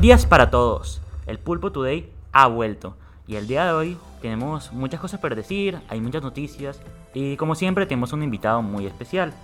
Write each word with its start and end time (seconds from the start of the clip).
Días 0.00 0.24
para 0.24 0.48
todos. 0.48 1.02
El 1.26 1.38
Pulpo 1.38 1.72
Today 1.72 2.10
ha 2.32 2.46
vuelto 2.46 2.96
y 3.26 3.36
el 3.36 3.46
día 3.46 3.66
de 3.66 3.72
hoy 3.72 3.98
tenemos 4.22 4.72
muchas 4.72 4.98
cosas 4.98 5.20
para 5.20 5.34
decir, 5.34 5.78
hay 5.90 6.00
muchas 6.00 6.22
noticias 6.22 6.80
y 7.12 7.36
como 7.36 7.54
siempre 7.54 7.84
tenemos 7.84 8.14
un 8.14 8.22
invitado 8.22 8.62
muy 8.62 8.86
especial. 8.86 9.34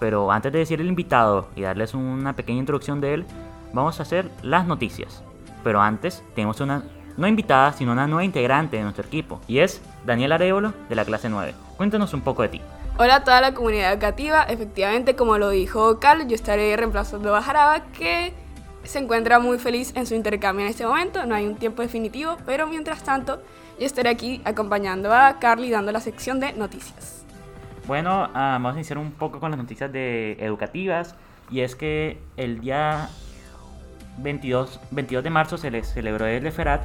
Pero 0.00 0.32
antes 0.32 0.54
de 0.54 0.60
decir 0.60 0.80
el 0.80 0.86
invitado 0.86 1.48
y 1.54 1.60
darles 1.60 1.92
una 1.92 2.32
pequeña 2.32 2.60
introducción 2.60 3.02
de 3.02 3.12
él, 3.12 3.26
vamos 3.74 4.00
a 4.00 4.04
hacer 4.04 4.30
las 4.40 4.66
noticias. 4.66 5.22
Pero 5.62 5.82
antes 5.82 6.24
tenemos 6.34 6.62
una 6.62 6.82
no 7.18 7.26
invitada, 7.26 7.74
sino 7.74 7.92
una 7.92 8.06
nueva 8.06 8.24
integrante 8.24 8.78
de 8.78 8.84
nuestro 8.84 9.04
equipo 9.04 9.42
y 9.46 9.58
es 9.58 9.82
Daniel 10.06 10.32
Arevolo 10.32 10.72
de 10.88 10.94
la 10.94 11.04
clase 11.04 11.28
9. 11.28 11.54
Cuéntanos 11.76 12.14
un 12.14 12.22
poco 12.22 12.40
de 12.40 12.48
ti. 12.48 12.62
Hola 12.96 13.16
a 13.16 13.24
toda 13.24 13.42
la 13.42 13.52
comunidad 13.52 13.92
educativa. 13.92 14.44
Efectivamente, 14.44 15.14
como 15.14 15.36
lo 15.36 15.50
dijo 15.50 16.00
Carl, 16.00 16.26
yo 16.26 16.34
estaré 16.34 16.74
reemplazando 16.74 17.36
a 17.36 17.42
Jaraba, 17.42 17.80
que 17.92 18.32
se 18.86 18.98
encuentra 18.98 19.38
muy 19.38 19.58
feliz 19.58 19.92
en 19.94 20.06
su 20.06 20.14
intercambio 20.14 20.64
en 20.64 20.70
este 20.70 20.86
momento. 20.86 21.24
No 21.26 21.34
hay 21.34 21.46
un 21.46 21.56
tiempo 21.56 21.82
definitivo, 21.82 22.36
pero 22.46 22.66
mientras 22.66 23.02
tanto, 23.02 23.42
yo 23.78 23.86
estaré 23.86 24.10
aquí 24.10 24.40
acompañando 24.44 25.12
a 25.12 25.38
Carly 25.38 25.70
dando 25.70 25.92
la 25.92 26.00
sección 26.00 26.40
de 26.40 26.52
noticias. 26.52 27.24
Bueno, 27.86 28.28
ah, 28.34 28.52
vamos 28.54 28.74
a 28.74 28.78
iniciar 28.78 28.98
un 28.98 29.12
poco 29.12 29.38
con 29.38 29.50
las 29.50 29.58
noticias 29.58 29.92
de 29.92 30.32
educativas. 30.40 31.14
Y 31.50 31.60
es 31.60 31.76
que 31.76 32.18
el 32.36 32.60
día 32.60 33.08
22, 34.18 34.80
22 34.90 35.24
de 35.24 35.30
marzo 35.30 35.58
se 35.58 35.70
les 35.70 35.92
celebró 35.92 36.26
el 36.26 36.42
referat 36.42 36.82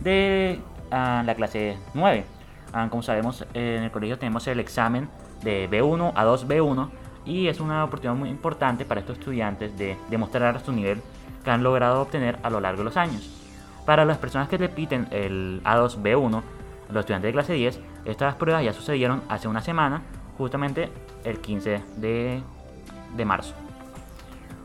de 0.00 0.60
ah, 0.90 1.22
la 1.26 1.34
clase 1.34 1.76
9. 1.94 2.24
Ah, 2.72 2.88
como 2.90 3.02
sabemos, 3.02 3.44
en 3.54 3.84
el 3.84 3.90
colegio 3.90 4.18
tenemos 4.18 4.46
el 4.46 4.60
examen 4.60 5.08
de 5.42 5.68
B1 5.68 6.12
a 6.14 6.24
2B1 6.24 6.90
y 7.24 7.48
es 7.48 7.60
una 7.60 7.84
oportunidad 7.84 8.18
muy 8.18 8.28
importante 8.28 8.84
para 8.84 9.00
estos 9.00 9.18
estudiantes 9.18 9.76
de 9.76 9.96
demostrar 10.10 10.60
su 10.60 10.72
nivel 10.72 11.00
que 11.44 11.50
han 11.50 11.62
logrado 11.62 12.00
obtener 12.00 12.38
a 12.42 12.50
lo 12.50 12.60
largo 12.60 12.78
de 12.78 12.84
los 12.84 12.96
años. 12.96 13.30
Para 13.86 14.04
las 14.04 14.18
personas 14.18 14.48
que 14.48 14.56
repiten 14.56 15.06
el 15.10 15.60
A2B1, 15.64 16.42
los 16.88 17.00
estudiantes 17.00 17.28
de 17.28 17.32
clase 17.32 17.52
10, 17.52 17.80
estas 18.06 18.34
pruebas 18.34 18.64
ya 18.64 18.72
sucedieron 18.72 19.22
hace 19.28 19.46
una 19.46 19.60
semana, 19.60 20.02
justamente 20.38 20.90
el 21.24 21.40
15 21.40 21.82
de, 21.96 22.42
de 23.16 23.24
marzo. 23.24 23.54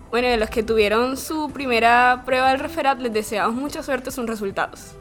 Bueno, 0.10 0.28
de 0.28 0.38
los 0.38 0.50
que 0.50 0.64
tuvieron 0.64 1.18
su 1.18 1.52
primera 1.52 2.24
prueba 2.26 2.50
del 2.50 2.60
referat, 2.60 3.00
les 3.00 3.14
deseamos 3.14 3.56
mucha 3.56 3.84
suerte 3.84 4.10
en 4.10 4.16
sus 4.16 4.26
resultados. 4.26 4.96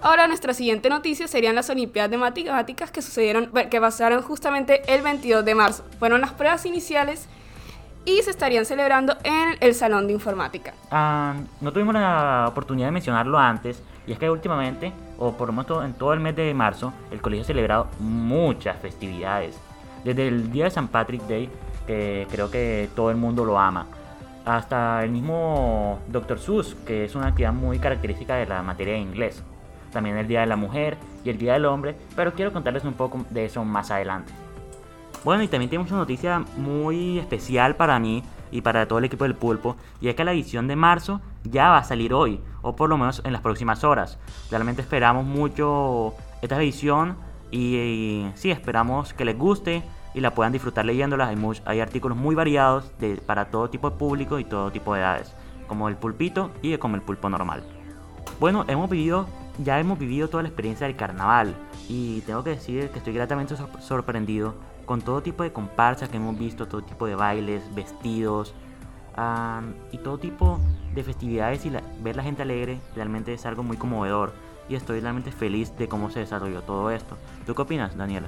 Ahora 0.00 0.26
nuestra 0.26 0.52
siguiente 0.52 0.90
noticia 0.90 1.26
serían 1.26 1.54
las 1.54 1.70
Olimpiadas 1.70 2.10
de 2.10 2.18
Matemáticas 2.18 2.90
que 2.90 3.00
sucedieron, 3.00 3.50
que 3.70 3.80
pasaron 3.80 4.22
justamente 4.22 4.82
el 4.86 5.00
22 5.00 5.44
de 5.44 5.54
marzo. 5.54 5.84
Fueron 5.98 6.20
las 6.20 6.32
pruebas 6.32 6.66
iniciales 6.66 7.26
y 8.04 8.22
se 8.22 8.30
estarían 8.30 8.64
celebrando 8.64 9.16
en 9.24 9.56
el 9.60 9.74
Salón 9.74 10.06
de 10.06 10.12
Informática. 10.12 10.74
Ah, 10.90 11.34
no 11.60 11.72
tuvimos 11.72 11.94
la 11.94 12.46
oportunidad 12.48 12.88
de 12.88 12.92
mencionarlo 12.92 13.38
antes, 13.38 13.82
y 14.06 14.12
es 14.12 14.18
que 14.18 14.30
últimamente, 14.30 14.92
o 15.18 15.32
por 15.32 15.48
lo 15.48 15.52
menos 15.52 15.84
en 15.84 15.94
todo 15.94 16.12
el 16.12 16.20
mes 16.20 16.36
de 16.36 16.52
marzo, 16.54 16.92
el 17.10 17.20
colegio 17.20 17.42
ha 17.42 17.46
celebrado 17.46 17.88
muchas 17.98 18.78
festividades. 18.78 19.58
Desde 20.04 20.28
el 20.28 20.50
día 20.50 20.64
de 20.64 20.70
San 20.70 20.88
Patrick 20.88 21.22
Day, 21.22 21.50
que 21.86 22.26
creo 22.30 22.50
que 22.50 22.88
todo 22.94 23.10
el 23.10 23.16
mundo 23.16 23.44
lo 23.44 23.58
ama, 23.58 23.86
hasta 24.44 25.02
el 25.02 25.10
mismo 25.10 26.00
Dr. 26.08 26.38
Seuss, 26.38 26.76
que 26.86 27.04
es 27.04 27.14
una 27.14 27.28
actividad 27.28 27.52
muy 27.52 27.78
característica 27.78 28.34
de 28.36 28.46
la 28.46 28.62
materia 28.62 28.94
de 28.94 29.00
inglés 29.00 29.42
también 29.94 30.18
el 30.18 30.28
Día 30.28 30.40
de 30.40 30.46
la 30.46 30.56
Mujer 30.56 30.98
y 31.24 31.30
el 31.30 31.38
Día 31.38 31.54
del 31.54 31.64
Hombre, 31.64 31.94
pero 32.14 32.34
quiero 32.34 32.52
contarles 32.52 32.84
un 32.84 32.92
poco 32.92 33.24
de 33.30 33.46
eso 33.46 33.64
más 33.64 33.90
adelante. 33.90 34.30
Bueno, 35.24 35.42
y 35.42 35.48
también 35.48 35.70
tenemos 35.70 35.90
una 35.90 36.00
noticia 36.00 36.44
muy 36.58 37.18
especial 37.18 37.76
para 37.76 37.98
mí 37.98 38.22
y 38.50 38.60
para 38.60 38.86
todo 38.86 38.98
el 38.98 39.06
equipo 39.06 39.24
del 39.24 39.34
pulpo, 39.34 39.76
y 40.00 40.08
es 40.08 40.14
que 40.14 40.22
la 40.22 40.32
edición 40.32 40.68
de 40.68 40.76
marzo 40.76 41.20
ya 41.44 41.70
va 41.70 41.78
a 41.78 41.84
salir 41.84 42.12
hoy, 42.12 42.40
o 42.62 42.76
por 42.76 42.90
lo 42.90 42.98
menos 42.98 43.22
en 43.24 43.32
las 43.32 43.40
próximas 43.40 43.84
horas. 43.84 44.18
Realmente 44.50 44.82
esperamos 44.82 45.24
mucho 45.24 46.14
esta 46.42 46.56
edición 46.62 47.16
y, 47.50 48.26
sí, 48.34 48.50
esperamos 48.50 49.14
que 49.14 49.24
les 49.24 49.36
guste 49.36 49.82
y 50.12 50.20
la 50.20 50.34
puedan 50.34 50.52
disfrutar 50.52 50.84
leyéndola. 50.84 51.28
Hay, 51.28 51.38
hay 51.64 51.80
artículos 51.80 52.18
muy 52.18 52.34
variados 52.34 52.92
de, 52.98 53.16
para 53.16 53.46
todo 53.46 53.70
tipo 53.70 53.90
de 53.90 53.96
público 53.96 54.38
y 54.38 54.44
todo 54.44 54.70
tipo 54.70 54.94
de 54.94 55.00
edades, 55.00 55.34
como 55.66 55.88
el 55.88 55.96
pulpito 55.96 56.50
y 56.60 56.76
como 56.76 56.96
el 56.96 57.02
pulpo 57.02 57.30
normal. 57.30 57.64
Bueno, 58.38 58.66
hemos 58.68 58.90
vivido 58.90 59.26
ya 59.58 59.78
hemos 59.78 59.98
vivido 59.98 60.28
toda 60.28 60.42
la 60.42 60.48
experiencia 60.48 60.86
del 60.86 60.96
carnaval 60.96 61.54
y 61.88 62.22
tengo 62.22 62.42
que 62.42 62.50
decir 62.50 62.90
que 62.90 62.98
estoy 62.98 63.14
gratamente 63.14 63.54
sorprendido 63.80 64.54
con 64.84 65.02
todo 65.02 65.22
tipo 65.22 65.42
de 65.42 65.52
comparsas 65.52 66.08
que 66.08 66.16
hemos 66.16 66.38
visto, 66.38 66.66
todo 66.66 66.82
tipo 66.82 67.06
de 67.06 67.14
bailes, 67.14 67.62
vestidos 67.74 68.54
y 69.92 69.98
todo 69.98 70.18
tipo 70.18 70.58
de 70.94 71.04
festividades 71.04 71.64
y 71.66 71.72
ver 72.00 72.16
la 72.16 72.22
gente 72.22 72.42
alegre 72.42 72.80
realmente 72.96 73.32
es 73.32 73.46
algo 73.46 73.62
muy 73.62 73.76
conmovedor 73.76 74.32
y 74.68 74.74
estoy 74.74 75.00
realmente 75.00 75.30
feliz 75.30 75.76
de 75.76 75.88
cómo 75.88 76.10
se 76.10 76.20
desarrolló 76.20 76.62
todo 76.62 76.90
esto. 76.90 77.16
¿Tú 77.46 77.54
qué 77.54 77.62
opinas, 77.62 77.96
Daniela? 77.96 78.26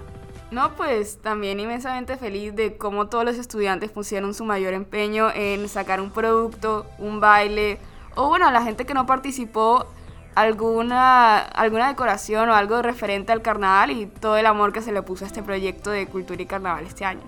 No, 0.52 0.76
pues 0.76 1.18
también 1.20 1.58
inmensamente 1.58 2.16
feliz 2.16 2.54
de 2.54 2.76
cómo 2.76 3.08
todos 3.08 3.24
los 3.24 3.36
estudiantes 3.36 3.90
pusieron 3.90 4.32
su 4.32 4.44
mayor 4.44 4.74
empeño 4.74 5.30
en 5.34 5.68
sacar 5.68 6.00
un 6.00 6.10
producto, 6.10 6.86
un 6.98 7.18
baile, 7.18 7.80
o 8.14 8.28
bueno, 8.28 8.48
la 8.52 8.62
gente 8.62 8.86
que 8.86 8.94
no 8.94 9.06
participó 9.06 9.86
alguna, 10.36 11.38
alguna 11.38 11.88
decoración 11.88 12.50
o 12.50 12.54
algo 12.54 12.82
referente 12.82 13.32
al 13.32 13.40
carnaval 13.40 13.90
y 13.90 14.06
todo 14.06 14.36
el 14.36 14.44
amor 14.46 14.72
que 14.72 14.82
se 14.82 14.92
le 14.92 15.02
puso 15.02 15.24
a 15.24 15.28
este 15.28 15.42
proyecto 15.42 15.90
de 15.90 16.06
cultura 16.06 16.40
y 16.40 16.46
carnaval 16.46 16.84
este 16.84 17.06
año. 17.06 17.22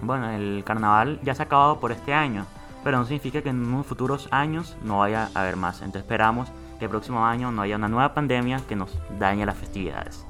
Bueno, 0.00 0.30
el 0.30 0.62
carnaval 0.64 1.18
ya 1.22 1.34
se 1.34 1.42
ha 1.42 1.46
acabado 1.46 1.80
por 1.80 1.90
este 1.90 2.14
año, 2.14 2.46
pero 2.84 2.98
no 2.98 3.04
significa 3.04 3.42
que 3.42 3.48
en 3.48 3.66
unos 3.66 3.86
futuros 3.86 4.28
años 4.30 4.76
no 4.82 5.00
vaya 5.00 5.28
a 5.34 5.40
haber 5.40 5.56
más. 5.56 5.82
Entonces 5.82 6.02
esperamos 6.02 6.50
que 6.78 6.84
el 6.84 6.90
próximo 6.90 7.26
año 7.26 7.50
no 7.50 7.62
haya 7.62 7.74
una 7.74 7.88
nueva 7.88 8.14
pandemia 8.14 8.60
que 8.68 8.76
nos 8.76 8.96
dañe 9.18 9.44
las 9.44 9.56
festividades. 9.56 10.24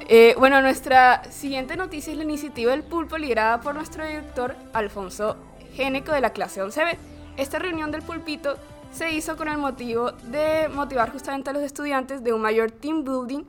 Eh, 0.00 0.34
bueno, 0.36 0.60
nuestra 0.60 1.22
siguiente 1.30 1.76
noticia 1.76 2.10
es 2.10 2.16
la 2.16 2.24
iniciativa 2.24 2.72
del 2.72 2.82
pulpo 2.82 3.16
liderada 3.16 3.60
por 3.60 3.76
nuestro 3.76 4.04
director 4.04 4.56
Alfonso 4.72 5.36
Géneco 5.74 6.10
de 6.10 6.20
la 6.20 6.30
clase 6.30 6.60
11B. 6.60 6.96
Esta 7.36 7.60
reunión 7.60 7.92
del 7.92 8.02
pulpito 8.02 8.56
se 8.92 9.12
hizo 9.12 9.36
con 9.36 9.48
el 9.48 9.58
motivo 9.58 10.12
de 10.12 10.68
motivar 10.68 11.10
justamente 11.10 11.50
a 11.50 11.52
los 11.52 11.62
estudiantes 11.62 12.22
de 12.22 12.32
un 12.32 12.40
mayor 12.40 12.70
team 12.70 13.04
building 13.04 13.44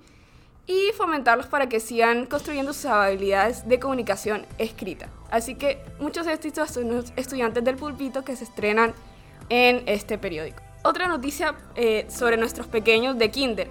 y 0.68 0.92
fomentarlos 0.96 1.48
para 1.48 1.68
que 1.68 1.80
sigan 1.80 2.26
construyendo 2.26 2.74
sus 2.74 2.86
habilidades 2.86 3.68
de 3.68 3.80
comunicación 3.80 4.46
escrita. 4.58 5.10
Así 5.30 5.56
que 5.56 5.84
muchos 6.00 6.26
de 6.26 6.34
estos 6.34 6.70
son 6.70 7.04
estudiantes 7.16 7.64
del 7.64 7.76
pulpito 7.76 8.24
que 8.24 8.36
se 8.36 8.44
estrenan 8.44 8.94
en 9.50 9.84
este 9.88 10.18
periódico. 10.18 10.62
Otra 10.84 11.08
noticia 11.08 11.56
eh, 11.76 12.06
sobre 12.10 12.38
nuestros 12.38 12.68
pequeños 12.68 13.18
de 13.18 13.30
Kinder. 13.32 13.70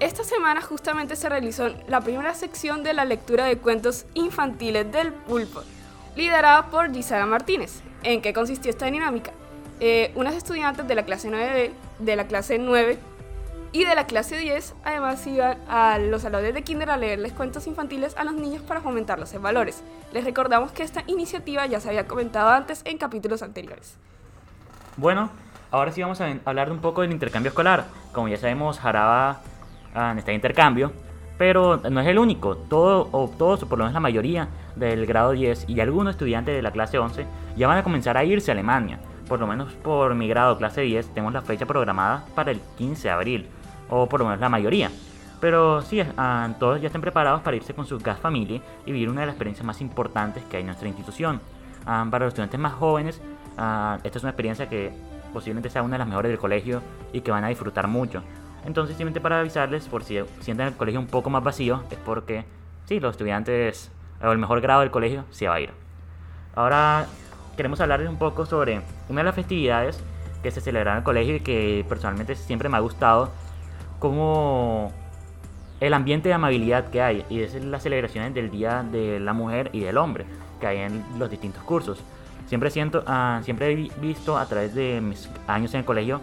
Esta 0.00 0.24
semana 0.24 0.60
justamente 0.60 1.14
se 1.14 1.28
realizó 1.28 1.70
la 1.88 2.00
primera 2.00 2.34
sección 2.34 2.82
de 2.82 2.92
la 2.92 3.04
lectura 3.04 3.44
de 3.44 3.58
cuentos 3.58 4.06
infantiles 4.14 4.90
del 4.90 5.12
pulpo, 5.12 5.62
liderada 6.16 6.70
por 6.70 6.92
Gisela 6.92 7.26
Martínez. 7.26 7.80
¿En 8.02 8.20
qué 8.20 8.32
consistió 8.32 8.70
esta 8.70 8.86
dinámica? 8.86 9.32
Eh, 9.84 10.12
unas 10.14 10.36
estudiantes 10.36 10.86
de 10.86 10.94
la 10.94 11.02
clase 11.02 11.28
9, 11.28 11.72
de 11.98 12.14
la 12.14 12.28
clase 12.28 12.56
9 12.56 13.00
y 13.72 13.84
de 13.84 13.94
la 13.96 14.06
clase 14.06 14.36
10 14.36 14.76
además 14.84 15.26
iban 15.26 15.58
a 15.68 15.98
los 15.98 16.22
salones 16.22 16.54
de 16.54 16.62
kinder 16.62 16.88
a 16.88 16.96
leerles 16.96 17.32
cuentos 17.32 17.66
infantiles 17.66 18.16
a 18.16 18.22
los 18.22 18.34
niños 18.34 18.62
para 18.62 18.80
fomentarlos 18.80 19.34
en 19.34 19.42
valores. 19.42 19.82
Les 20.12 20.22
recordamos 20.22 20.70
que 20.70 20.84
esta 20.84 21.02
iniciativa 21.08 21.66
ya 21.66 21.80
se 21.80 21.88
había 21.88 22.06
comentado 22.06 22.50
antes 22.50 22.82
en 22.84 22.96
capítulos 22.96 23.42
anteriores. 23.42 23.96
Bueno, 24.96 25.30
ahora 25.72 25.90
sí 25.90 26.00
vamos 26.00 26.20
a 26.20 26.32
hablar 26.44 26.70
un 26.70 26.78
poco 26.78 27.00
del 27.00 27.10
intercambio 27.10 27.48
escolar. 27.48 27.86
Como 28.12 28.28
ya 28.28 28.36
sabemos, 28.36 28.78
Jaraba 28.78 29.40
ah, 29.96 30.14
está 30.16 30.30
en 30.30 30.36
intercambio, 30.36 30.92
pero 31.38 31.78
no 31.78 32.00
es 32.00 32.06
el 32.06 32.20
único. 32.20 32.56
Todo, 32.56 33.08
o 33.10 33.28
todos, 33.36 33.64
o 33.64 33.68
por 33.68 33.78
lo 33.78 33.86
menos 33.86 33.94
la 33.94 34.00
mayoría 34.00 34.46
del 34.76 35.06
grado 35.06 35.32
10 35.32 35.68
y 35.68 35.80
algunos 35.80 36.12
estudiantes 36.12 36.54
de 36.54 36.62
la 36.62 36.70
clase 36.70 37.00
11 37.00 37.26
ya 37.56 37.66
van 37.66 37.78
a 37.78 37.82
comenzar 37.82 38.16
a 38.16 38.22
irse 38.22 38.52
a 38.52 38.54
Alemania 38.54 39.00
por 39.32 39.40
lo 39.40 39.46
menos 39.46 39.72
por 39.72 40.14
mi 40.14 40.28
grado 40.28 40.58
clase 40.58 40.82
10, 40.82 41.14
tenemos 41.14 41.32
la 41.32 41.40
fecha 41.40 41.64
programada 41.64 42.26
para 42.34 42.50
el 42.50 42.60
15 42.76 43.08
de 43.08 43.10
abril, 43.10 43.48
o 43.88 44.06
por 44.06 44.20
lo 44.20 44.26
menos 44.26 44.40
la 44.40 44.50
mayoría. 44.50 44.90
Pero 45.40 45.80
sí, 45.80 46.02
ah, 46.18 46.50
todos 46.60 46.82
ya 46.82 46.88
están 46.88 47.00
preparados 47.00 47.40
para 47.40 47.56
irse 47.56 47.72
con 47.72 47.86
su 47.86 47.98
gas 47.98 48.18
familia 48.18 48.60
y 48.84 48.92
vivir 48.92 49.08
una 49.08 49.22
de 49.22 49.28
las 49.28 49.32
experiencias 49.32 49.64
más 49.64 49.80
importantes 49.80 50.44
que 50.44 50.58
hay 50.58 50.60
en 50.60 50.66
nuestra 50.66 50.86
institución. 50.86 51.40
Ah, 51.86 52.06
para 52.10 52.26
los 52.26 52.32
estudiantes 52.32 52.60
más 52.60 52.74
jóvenes, 52.74 53.22
ah, 53.56 53.98
esta 54.04 54.18
es 54.18 54.22
una 54.22 54.32
experiencia 54.32 54.68
que 54.68 54.92
posiblemente 55.32 55.70
sea 55.70 55.82
una 55.82 55.94
de 55.94 56.00
las 56.00 56.08
mejores 56.08 56.28
del 56.28 56.38
colegio 56.38 56.82
y 57.14 57.22
que 57.22 57.30
van 57.30 57.44
a 57.44 57.48
disfrutar 57.48 57.88
mucho. 57.88 58.22
Entonces, 58.66 58.98
simplemente 58.98 59.22
para 59.22 59.40
avisarles, 59.40 59.88
por 59.88 60.04
si 60.04 60.20
sienten 60.40 60.66
el 60.66 60.74
colegio 60.74 61.00
un 61.00 61.06
poco 61.06 61.30
más 61.30 61.42
vacío, 61.42 61.84
es 61.90 61.96
porque, 62.04 62.44
sí, 62.84 63.00
los 63.00 63.12
estudiantes, 63.12 63.90
o 64.22 64.30
el 64.30 64.36
mejor 64.36 64.60
grado 64.60 64.80
del 64.80 64.90
colegio, 64.90 65.24
se 65.30 65.48
va 65.48 65.54
a 65.54 65.60
ir. 65.60 65.70
Ahora 66.54 67.06
queremos 67.56 67.80
hablarles 67.80 68.08
un 68.08 68.16
poco 68.16 68.46
sobre 68.46 68.82
una 69.08 69.20
de 69.20 69.24
las 69.24 69.34
festividades 69.34 70.02
que 70.42 70.50
se 70.50 70.60
celebran 70.60 70.94
en 70.94 70.98
el 70.98 71.04
colegio 71.04 71.36
y 71.36 71.40
que 71.40 71.84
personalmente 71.88 72.34
siempre 72.34 72.68
me 72.68 72.76
ha 72.76 72.80
gustado, 72.80 73.30
como 73.98 74.92
el 75.80 75.94
ambiente 75.94 76.28
de 76.28 76.34
amabilidad 76.34 76.90
que 76.90 77.02
hay, 77.02 77.24
y 77.28 77.40
es 77.40 77.54
las 77.64 77.82
celebraciones 77.82 78.34
del 78.34 78.50
Día 78.50 78.84
de 78.90 79.20
la 79.20 79.32
Mujer 79.32 79.70
y 79.72 79.80
del 79.80 79.98
Hombre 79.98 80.26
que 80.60 80.66
hay 80.66 80.78
en 80.78 81.04
los 81.18 81.30
distintos 81.30 81.62
cursos. 81.64 82.02
Siempre, 82.46 82.70
siento, 82.70 83.02
ah, 83.06 83.40
siempre 83.44 83.72
he 83.72 84.00
visto 84.00 84.36
a 84.36 84.46
través 84.46 84.74
de 84.74 85.00
mis 85.00 85.28
años 85.46 85.74
en 85.74 85.80
el 85.80 85.86
colegio 85.86 86.20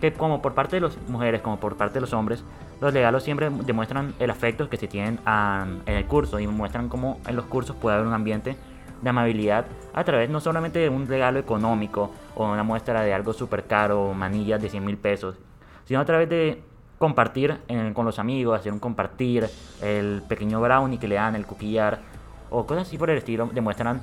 que 0.00 0.12
como 0.12 0.40
por 0.42 0.54
parte 0.54 0.76
de 0.76 0.80
las 0.82 0.96
mujeres 1.08 1.40
como 1.42 1.58
por 1.58 1.76
parte 1.76 1.94
de 1.94 2.00
los 2.02 2.12
hombres, 2.12 2.44
los 2.80 2.92
legalos 2.92 3.24
siempre 3.24 3.50
demuestran 3.50 4.14
el 4.18 4.30
afecto 4.30 4.68
que 4.68 4.76
se 4.76 4.86
tienen 4.86 5.18
en 5.26 5.94
el 5.94 6.04
curso 6.06 6.38
y 6.38 6.46
muestran 6.46 6.88
cómo 6.88 7.18
en 7.26 7.34
los 7.34 7.46
cursos 7.46 7.74
puede 7.76 7.96
haber 7.96 8.06
un 8.06 8.14
ambiente 8.14 8.56
de 9.02 9.10
amabilidad 9.10 9.66
a 9.94 10.04
través 10.04 10.28
no 10.30 10.40
solamente 10.40 10.78
de 10.78 10.88
un 10.88 11.06
regalo 11.06 11.38
económico 11.38 12.10
o 12.34 12.50
una 12.50 12.62
muestra 12.62 13.02
de 13.02 13.14
algo 13.14 13.32
súper 13.32 13.66
caro, 13.66 14.12
manillas 14.14 14.60
de 14.60 14.68
100 14.68 14.84
mil 14.84 14.96
pesos, 14.96 15.36
sino 15.84 16.00
a 16.00 16.04
través 16.04 16.28
de 16.28 16.62
compartir 16.98 17.58
con 17.94 18.04
los 18.04 18.18
amigos, 18.18 18.58
hacer 18.58 18.72
un 18.72 18.80
compartir, 18.80 19.48
el 19.80 20.22
pequeño 20.28 20.60
brownie 20.60 20.98
que 20.98 21.08
le 21.08 21.14
dan, 21.14 21.36
el 21.36 21.46
cuquillar 21.46 22.00
o 22.50 22.66
cosas 22.66 22.88
así 22.88 22.98
por 22.98 23.10
el 23.10 23.18
estilo, 23.18 23.48
demuestran 23.52 24.00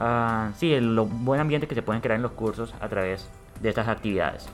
uh, 0.00 0.52
sí, 0.56 0.72
el 0.72 0.98
buen 0.98 1.40
ambiente 1.40 1.66
que 1.66 1.74
se 1.74 1.82
pueden 1.82 2.00
crear 2.00 2.16
en 2.16 2.22
los 2.22 2.32
cursos 2.32 2.74
a 2.80 2.88
través 2.88 3.28
de 3.60 3.68
estas 3.68 3.88
actividades. 3.88 4.48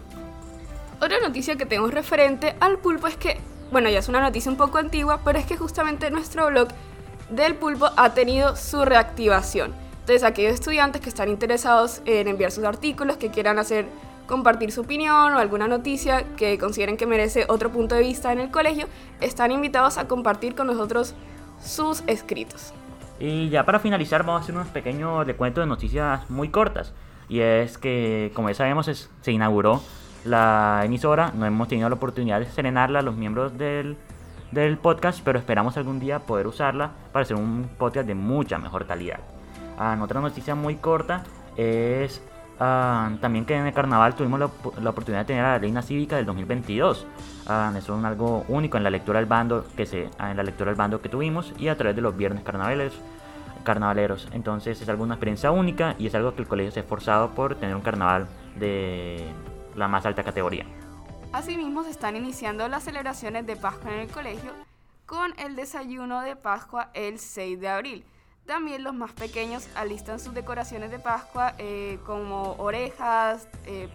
Otra 1.00 1.20
noticia 1.20 1.56
que 1.56 1.66
tenemos 1.66 1.92
referente 1.92 2.56
al 2.60 2.78
pulpo 2.78 3.06
es 3.06 3.16
que, 3.16 3.38
bueno, 3.70 3.88
ya 3.90 3.98
es 3.98 4.08
una 4.08 4.20
noticia 4.20 4.50
un 4.50 4.56
poco 4.56 4.78
antigua, 4.78 5.20
pero 5.24 5.38
es 5.38 5.46
que 5.46 5.56
justamente 5.56 6.10
nuestro 6.10 6.46
blog 6.46 6.68
del 7.30 7.54
pulpo 7.54 7.90
ha 7.96 8.14
tenido 8.14 8.56
su 8.56 8.84
reactivación. 8.84 9.74
Entonces, 10.00 10.22
aquellos 10.22 10.54
estudiantes 10.54 11.00
que 11.00 11.08
están 11.08 11.28
interesados 11.28 12.00
en 12.04 12.28
enviar 12.28 12.52
sus 12.52 12.64
artículos, 12.64 13.16
que 13.16 13.30
quieran 13.30 13.58
hacer 13.58 13.86
compartir 14.26 14.72
su 14.72 14.82
opinión 14.82 15.34
o 15.34 15.38
alguna 15.38 15.68
noticia 15.68 16.24
que 16.36 16.58
consideren 16.58 16.96
que 16.96 17.06
merece 17.06 17.44
otro 17.48 17.70
punto 17.70 17.94
de 17.94 18.02
vista 18.02 18.32
en 18.32 18.40
el 18.40 18.50
colegio, 18.50 18.86
están 19.20 19.50
invitados 19.50 19.98
a 19.98 20.06
compartir 20.06 20.54
con 20.54 20.66
nosotros 20.66 21.14
sus 21.60 22.02
escritos. 22.06 22.72
Y 23.18 23.48
ya 23.48 23.64
para 23.64 23.78
finalizar 23.78 24.22
vamos 24.24 24.40
a 24.40 24.42
hacer 24.44 24.54
unos 24.54 24.68
pequeños 24.68 25.26
recuentos 25.26 25.62
de 25.62 25.66
noticias 25.66 26.28
muy 26.30 26.50
cortas. 26.50 26.92
Y 27.28 27.40
es 27.40 27.78
que, 27.78 28.30
como 28.34 28.48
ya 28.48 28.54
sabemos, 28.54 29.10
se 29.20 29.32
inauguró 29.32 29.82
la 30.24 30.82
emisora. 30.84 31.32
No 31.34 31.46
hemos 31.46 31.68
tenido 31.68 31.88
la 31.88 31.94
oportunidad 31.96 32.40
de 32.40 32.46
serenarla 32.46 33.00
a 33.00 33.02
los 33.02 33.16
miembros 33.16 33.56
del, 33.56 33.96
del 34.50 34.78
podcast, 34.78 35.20
pero 35.24 35.38
esperamos 35.38 35.76
algún 35.76 35.98
día 35.98 36.20
poder 36.20 36.46
usarla 36.46 36.92
para 37.12 37.24
hacer 37.24 37.36
un 37.36 37.68
podcast 37.78 38.06
de 38.06 38.14
mucha 38.14 38.58
mejor 38.58 38.86
calidad. 38.86 39.20
Ah, 39.78 39.98
otra 40.00 40.20
noticia 40.20 40.54
muy 40.54 40.76
corta 40.76 41.24
es 41.56 42.22
ah, 42.60 43.10
también 43.20 43.44
que 43.44 43.56
en 43.56 43.66
el 43.66 43.74
carnaval 43.74 44.14
tuvimos 44.14 44.40
la, 44.40 44.50
la, 44.80 44.90
oportunidad 44.90 45.22
de 45.22 45.26
tener 45.26 45.44
a 45.44 45.52
la 45.52 45.58
Reina 45.58 45.82
Cívica 45.82 46.16
del 46.16 46.26
2022. 46.26 47.06
Ah, 47.46 47.72
eso 47.76 47.98
es 47.98 48.04
algo 48.04 48.44
único 48.48 48.76
en 48.76 48.84
la 48.84 48.90
lectura 48.90 49.18
del 49.18 49.26
bando 49.26 49.66
que 49.76 49.86
se, 49.86 50.04
en 50.18 50.36
la 50.36 50.42
lectura 50.42 50.70
del 50.70 50.76
bando 50.76 51.00
que 51.00 51.08
tuvimos 51.08 51.52
y 51.58 51.68
a 51.68 51.76
través 51.76 51.96
de 51.96 52.02
los 52.02 52.16
viernes 52.16 52.42
carnavales 52.42 52.92
carnavaleros. 53.64 54.28
Entonces 54.32 54.80
es 54.80 54.88
algo 54.88 55.02
una 55.02 55.14
experiencia 55.14 55.50
única 55.50 55.96
y 55.98 56.06
es 56.06 56.14
algo 56.14 56.34
que 56.34 56.42
el 56.42 56.48
colegio 56.48 56.70
se 56.70 56.80
ha 56.80 56.82
esforzado 56.82 57.30
por 57.30 57.56
tener 57.56 57.74
un 57.74 57.82
carnaval 57.82 58.28
de 58.58 59.26
la 59.74 59.88
más 59.88 60.06
alta 60.06 60.22
categoría. 60.22 60.64
Asimismo 61.36 61.84
se 61.84 61.90
están 61.90 62.16
iniciando 62.16 62.66
las 62.66 62.84
celebraciones 62.84 63.44
de 63.44 63.56
Pascua 63.56 63.92
en 63.92 64.00
el 64.00 64.08
colegio 64.08 64.52
con 65.04 65.38
el 65.38 65.54
desayuno 65.54 66.22
de 66.22 66.34
Pascua 66.34 66.88
el 66.94 67.18
6 67.18 67.60
de 67.60 67.68
abril. 67.68 68.06
También 68.46 68.82
los 68.82 68.94
más 68.94 69.12
pequeños 69.12 69.68
alistan 69.74 70.18
sus 70.18 70.32
decoraciones 70.32 70.90
de 70.90 70.98
Pascua 70.98 71.52
eh, 71.58 71.98
como 72.06 72.52
orejas, 72.52 73.48
eh, 73.66 73.90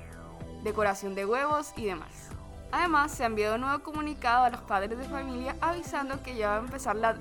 decoración 0.63 1.15
de 1.15 1.25
huevos 1.25 1.73
y 1.75 1.85
demás. 1.85 2.29
Además, 2.71 3.11
se 3.11 3.23
ha 3.23 3.25
enviado 3.25 3.55
un 3.55 3.61
nuevo 3.61 3.81
comunicado 3.81 4.43
a 4.43 4.51
los 4.51 4.61
padres 4.61 4.99
de 4.99 5.05
familia 5.05 5.55
avisando 5.61 6.21
que 6.21 6.35
ya 6.35 6.49
va 6.49 6.55
a 6.57 6.59
empezar 6.59 6.95
la 6.95 7.15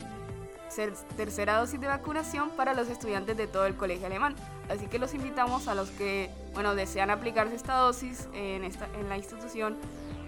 tercera 1.16 1.58
dosis 1.58 1.80
de 1.80 1.86
vacunación 1.86 2.50
para 2.50 2.74
los 2.74 2.88
estudiantes 2.88 3.38
de 3.38 3.46
todo 3.46 3.64
el 3.64 3.74
colegio 3.74 4.06
alemán. 4.06 4.36
Así 4.68 4.86
que 4.86 4.98
los 4.98 5.14
invitamos 5.14 5.66
a 5.66 5.74
los 5.74 5.88
que 5.88 6.30
bueno, 6.52 6.74
desean 6.74 7.08
aplicarse 7.08 7.54
esta 7.54 7.76
dosis 7.76 8.28
en, 8.34 8.64
esta, 8.64 8.86
en 9.00 9.08
la 9.08 9.16
institución 9.16 9.78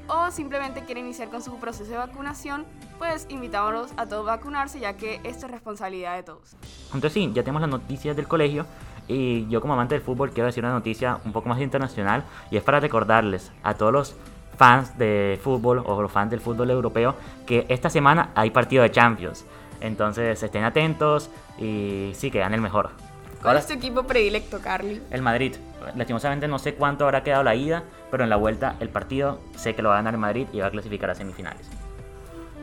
o 0.08 0.30
simplemente 0.30 0.84
quieren 0.84 1.04
iniciar 1.04 1.28
con 1.28 1.42
su 1.42 1.56
proceso 1.58 1.90
de 1.90 1.96
vacunación, 1.96 2.64
pues 2.98 3.26
invitamos 3.28 3.90
a 3.96 4.06
todos 4.06 4.26
a 4.28 4.36
vacunarse 4.36 4.80
ya 4.80 4.96
que 4.96 5.20
esto 5.24 5.46
es 5.46 5.52
responsabilidad 5.52 6.16
de 6.16 6.22
todos. 6.22 6.56
Entonces 6.86 7.12
sí, 7.12 7.30
ya 7.34 7.42
tenemos 7.42 7.60
las 7.62 7.70
noticias 7.70 8.16
del 8.16 8.28
colegio 8.28 8.66
y 9.08 9.48
yo 9.48 9.60
como 9.60 9.74
amante 9.74 9.94
del 9.94 10.02
fútbol 10.02 10.30
quiero 10.30 10.46
decir 10.46 10.64
una 10.64 10.72
noticia 10.72 11.18
un 11.24 11.32
poco 11.32 11.48
más 11.48 11.60
internacional 11.60 12.24
y 12.50 12.56
es 12.56 12.62
para 12.62 12.80
recordarles 12.80 13.50
a 13.62 13.74
todos 13.74 13.92
los 13.92 14.16
fans 14.56 14.96
de 14.98 15.40
fútbol 15.42 15.82
o 15.84 16.02
los 16.02 16.12
fans 16.12 16.30
del 16.30 16.40
fútbol 16.40 16.70
europeo 16.70 17.14
que 17.46 17.66
esta 17.68 17.90
semana 17.90 18.30
hay 18.34 18.50
partido 18.50 18.82
de 18.82 18.90
Champions. 18.90 19.44
Entonces 19.80 20.40
estén 20.42 20.64
atentos 20.64 21.30
y 21.58 22.12
sí, 22.14 22.30
que 22.30 22.38
gane 22.38 22.54
el 22.54 22.62
mejor. 22.62 23.11
¿Cuál 23.42 23.56
es 23.56 23.66
tu 23.66 23.72
equipo 23.72 24.04
predilecto, 24.04 24.60
Carly? 24.60 25.02
El 25.10 25.20
Madrid. 25.20 25.56
Lastimosamente 25.96 26.46
no 26.46 26.60
sé 26.60 26.74
cuánto 26.74 27.04
habrá 27.04 27.24
quedado 27.24 27.42
la 27.42 27.56
ida, 27.56 27.82
pero 28.08 28.22
en 28.22 28.30
la 28.30 28.36
vuelta 28.36 28.76
el 28.78 28.88
partido 28.88 29.40
sé 29.56 29.74
que 29.74 29.82
lo 29.82 29.88
va 29.88 29.96
a 29.96 29.98
ganar 29.98 30.14
el 30.14 30.20
Madrid 30.20 30.46
y 30.52 30.60
va 30.60 30.68
a 30.68 30.70
clasificar 30.70 31.10
a 31.10 31.16
semifinales. 31.16 31.66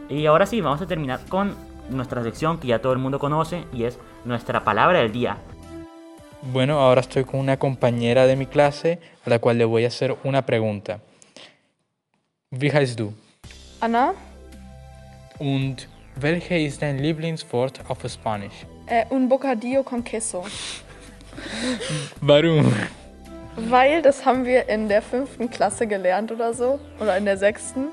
Y 0.08 0.26
ahora 0.26 0.46
sí, 0.46 0.62
vamos 0.62 0.82
a 0.82 0.88
terminar 0.88 1.20
con 1.28 1.54
nuestra 1.90 2.24
sección 2.24 2.60
que 2.60 2.68
ya 2.68 2.80
todo 2.80 2.94
el 2.94 3.00
mundo 3.00 3.20
conoce 3.20 3.66
y 3.74 3.84
es 3.84 4.00
nuestra 4.24 4.64
palabra 4.64 5.00
del 5.00 5.12
día. 5.12 5.36
Bueno, 6.42 6.80
ahora 6.80 7.02
estoy 7.02 7.26
con 7.26 7.42
una 7.42 7.58
compañera 7.58 8.26
de 8.26 8.38
mi 8.38 8.46
clase 8.46 9.02
a 9.26 9.30
la 9.30 9.40
cual 9.40 9.58
le 9.58 9.66
voy 9.66 9.84
a 9.84 9.88
hacer 9.88 10.16
una 10.24 10.46
pregunta. 10.46 11.02
Wie 12.52 12.72
heißt 12.72 12.98
du? 12.98 13.14
Anna. 13.82 14.14
Und 15.40 15.90
welche 16.16 16.58
ist 16.58 16.82
dein 16.82 17.00
Lieblingswort 17.00 17.82
auf 17.90 18.00
Spanisch? 18.08 18.66
Äh, 18.90 19.06
un 19.12 19.30
bocadillo 19.30 19.84
con 19.84 20.04
queso. 20.04 20.44
Warum? 22.22 22.74
Weil 23.56 24.02
das 24.02 24.26
haben 24.26 24.46
wir 24.46 24.68
in 24.68 24.90
der 24.90 25.04
fünften 25.04 25.52
Klasse 25.52 25.86
gelernt 25.86 26.32
oder 26.32 26.56
so. 26.56 26.80
Oder 27.00 27.16
in 27.16 27.26
der 27.26 27.38
sechsten. 27.38 27.90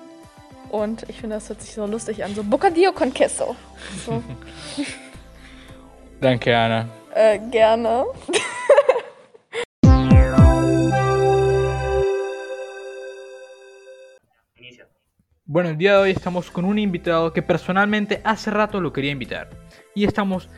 Und 0.70 1.04
ich 1.10 1.20
finde, 1.20 1.36
das 1.36 1.50
hört 1.50 1.60
sich 1.60 1.74
so 1.74 1.84
lustig 1.86 2.24
an. 2.24 2.34
So 2.34 2.42
bocadillo 2.42 2.92
con 2.92 3.12
queso. 3.12 3.56
So. 4.06 4.22
Danke, 6.22 6.56
Anna. 6.56 6.88
Äh, 7.14 7.40
gerne. 7.50 8.06
Bueno, 15.48 15.68
el 15.68 15.78
día 15.78 15.92
de 15.92 15.98
hoy 15.98 16.10
estamos 16.10 16.50
con 16.50 16.64
un 16.64 16.76
invitado 16.76 17.32
que 17.32 17.40
personalmente 17.40 18.20
hace 18.24 18.50
rato 18.50 18.80
lo 18.80 18.92
quería 18.92 19.12
invitar. 19.12 19.48
Y 19.94 20.04
estamos 20.04 20.48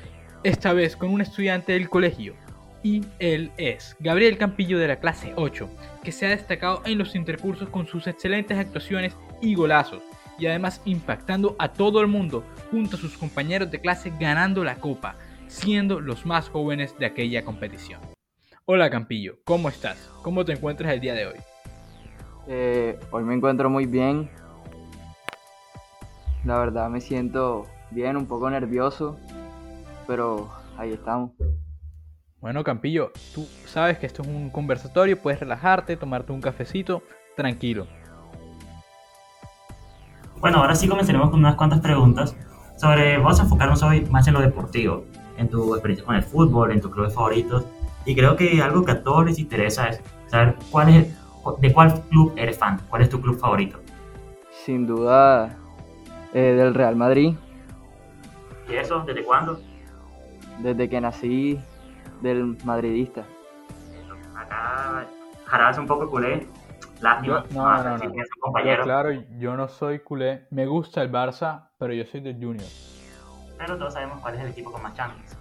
esta 0.43 0.73
vez 0.73 0.97
con 0.97 1.11
un 1.11 1.21
estudiante 1.21 1.73
del 1.73 1.89
colegio. 1.89 2.35
Y 2.83 3.05
él 3.19 3.51
es 3.57 3.97
Gabriel 3.99 4.39
Campillo 4.39 4.79
de 4.79 4.89
la 4.89 5.01
clase 5.01 5.33
8, 5.37 5.69
que 6.05 6.13
se 6.13 6.27
ha 6.27 6.31
destacado 6.31 6.83
en 6.85 6.99
los 6.99 7.15
intercursos 7.17 7.69
con 7.69 7.87
sus 7.87 8.07
excelentes 8.07 8.57
actuaciones 8.57 9.17
y 9.43 9.55
golazos, 9.55 10.03
y 10.39 10.47
además 10.47 10.81
impactando 10.85 11.57
a 11.59 11.73
todo 11.73 12.01
el 12.01 12.07
mundo 12.07 12.45
junto 12.71 12.97
a 12.97 13.01
sus 13.01 13.19
compañeros 13.19 13.71
de 13.71 13.81
clase 13.81 14.13
ganando 14.21 14.63
la 14.63 14.77
copa, 14.77 15.17
siendo 15.49 16.01
los 16.01 16.25
más 16.25 16.49
jóvenes 16.49 16.97
de 16.99 17.07
aquella 17.07 17.45
competición. 17.45 18.01
Hola 18.65 18.91
Campillo, 18.91 19.39
¿cómo 19.45 19.69
estás? 19.69 20.11
¿Cómo 20.23 20.45
te 20.45 20.53
encuentras 20.53 20.93
el 20.93 21.01
día 21.01 21.15
de 21.15 21.27
hoy? 21.27 21.37
Eh, 22.47 22.99
hoy 23.11 23.25
me 23.25 23.35
encuentro 23.35 23.69
muy 23.69 23.87
bien. 23.87 24.31
La 26.45 26.59
verdad 26.59 26.89
me 26.89 27.01
siento 27.01 27.67
bien, 27.91 28.17
un 28.17 28.27
poco 28.27 28.49
nervioso, 28.49 29.19
pero 30.09 30.49
ahí 30.79 30.93
estamos. 30.93 31.31
Bueno, 32.41 32.65
Campillo, 32.65 33.13
tú 33.35 33.47
sabes 33.67 33.99
que 33.99 34.07
esto 34.07 34.23
es 34.23 34.29
un 34.29 34.49
conversatorio, 34.49 35.21
puedes 35.21 35.39
relajarte, 35.39 35.97
tomarte 35.97 36.33
un 36.33 36.41
cafecito, 36.41 37.03
tranquilo. 37.37 37.87
Bueno, 40.41 40.59
ahora 40.59 40.75
sí 40.75 40.89
comenzaremos 40.89 41.31
con 41.31 41.41
unas 41.41 41.57
cuantas 41.57 41.81
preguntas 41.81 42.35
sobre, 42.79 43.19
vamos 43.19 43.39
a 43.39 43.43
enfocarnos 43.43 43.83
hoy 43.83 44.07
más 44.07 44.27
en 44.29 44.35
lo 44.35 44.41
deportivo, 44.41 45.05
en 45.37 45.49
tu 45.49 45.75
experiencia 45.75 46.07
con 46.07 46.15
el 46.15 46.23
fútbol, 46.23 46.73
en 46.73 46.81
tus 46.81 46.93
clubes 46.93 47.13
favoritos, 47.13 47.67
y 48.07 48.15
creo 48.15 48.37
que 48.37 48.63
algo 48.63 48.85
que 48.85 48.93
a 48.93 49.03
todos 49.03 49.27
les 49.27 49.39
interesa 49.39 49.89
es 49.89 50.01
saber 50.29 50.55
cuál 50.71 50.89
es, 50.89 51.15
de 51.61 51.73
cuál 51.73 52.01
club 52.09 52.33
eres 52.37 52.57
fan, 52.57 52.81
cuál 52.89 53.03
es 53.03 53.11
tu 53.11 53.21
club 53.21 53.39
favorito. 53.39 53.81
Sin 54.65 54.87
duda, 54.87 55.59
eh, 56.33 56.55
del 56.57 56.73
Real 56.73 56.97
Madrid. 56.97 57.35
¿Y 58.71 58.77
eso? 58.77 59.01
¿Desde 59.01 59.25
cuándo? 59.25 59.61
Desde 60.59 60.89
que 60.89 61.01
nací 61.01 61.61
del 62.21 62.57
madridista. 62.65 63.25
Acá 64.37 65.07
Jaral 65.47 65.81
un 65.81 65.87
poco 65.87 66.11
culé. 66.11 66.47
Lástima. 67.01 67.45
no, 67.51 67.83
no, 67.85 67.97
no. 67.97 68.05
no. 68.05 68.83
claro, 68.83 69.11
yo 69.39 69.57
no 69.57 69.69
soy 69.69 70.01
culé. 70.01 70.47
Me 70.51 70.67
gusta 70.67 71.01
el 71.03 71.13
Barça, 71.13 71.69
pero 71.79 71.95
yo 71.95 72.05
soy 72.05 72.21
del 72.21 72.35
Junior. 72.35 72.67
Pero 73.57 73.79
todos 73.79 73.95
sabemos 73.95 74.21
cuál 74.21 74.35
es 74.35 74.41
el 74.41 74.49
equipo 74.49 74.73
con 74.73 74.83
más 74.83 74.95
champions. 74.95 75.37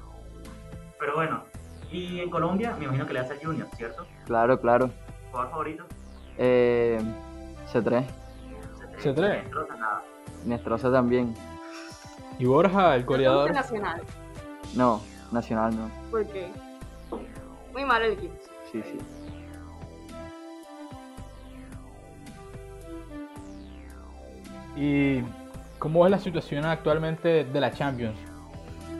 Pero 0.99 1.15
bueno, 1.15 1.43
y 1.91 2.19
en 2.19 2.29
Colombia 2.29 2.75
me 2.77 2.85
imagino 2.85 3.05
que 3.05 3.13
le 3.13 3.21
das 3.21 3.31
al 3.31 3.39
Junior, 3.39 3.67
¿cierto? 3.75 4.05
Claro, 4.25 4.59
claro. 4.59 4.89
¿Jugador 5.31 5.51
favorito? 5.51 5.85
Eh, 6.37 6.99
C3. 7.71 8.05
C3. 9.01 9.15
C3. 9.15 9.43
Nestroza 10.45 10.91
también. 10.91 11.33
¿Y 12.39 12.45
Borja, 12.45 12.95
el 12.95 13.03
goleador? 13.03 13.51
Nacional. 13.51 14.01
No, 14.77 15.01
Nacional 15.31 15.75
no. 15.75 15.89
¿Por 16.11 16.27
qué? 16.27 16.47
Muy 17.73 17.83
mal 17.83 18.03
el 18.03 18.13
equipo. 18.13 18.35
Sí, 18.71 18.81
sí. 18.83 18.97
¿Y 24.79 25.23
cómo 25.79 26.05
es 26.05 26.11
la 26.11 26.19
situación 26.19 26.63
actualmente 26.65 27.43
de 27.43 27.59
la 27.59 27.71
Champions? 27.71 28.19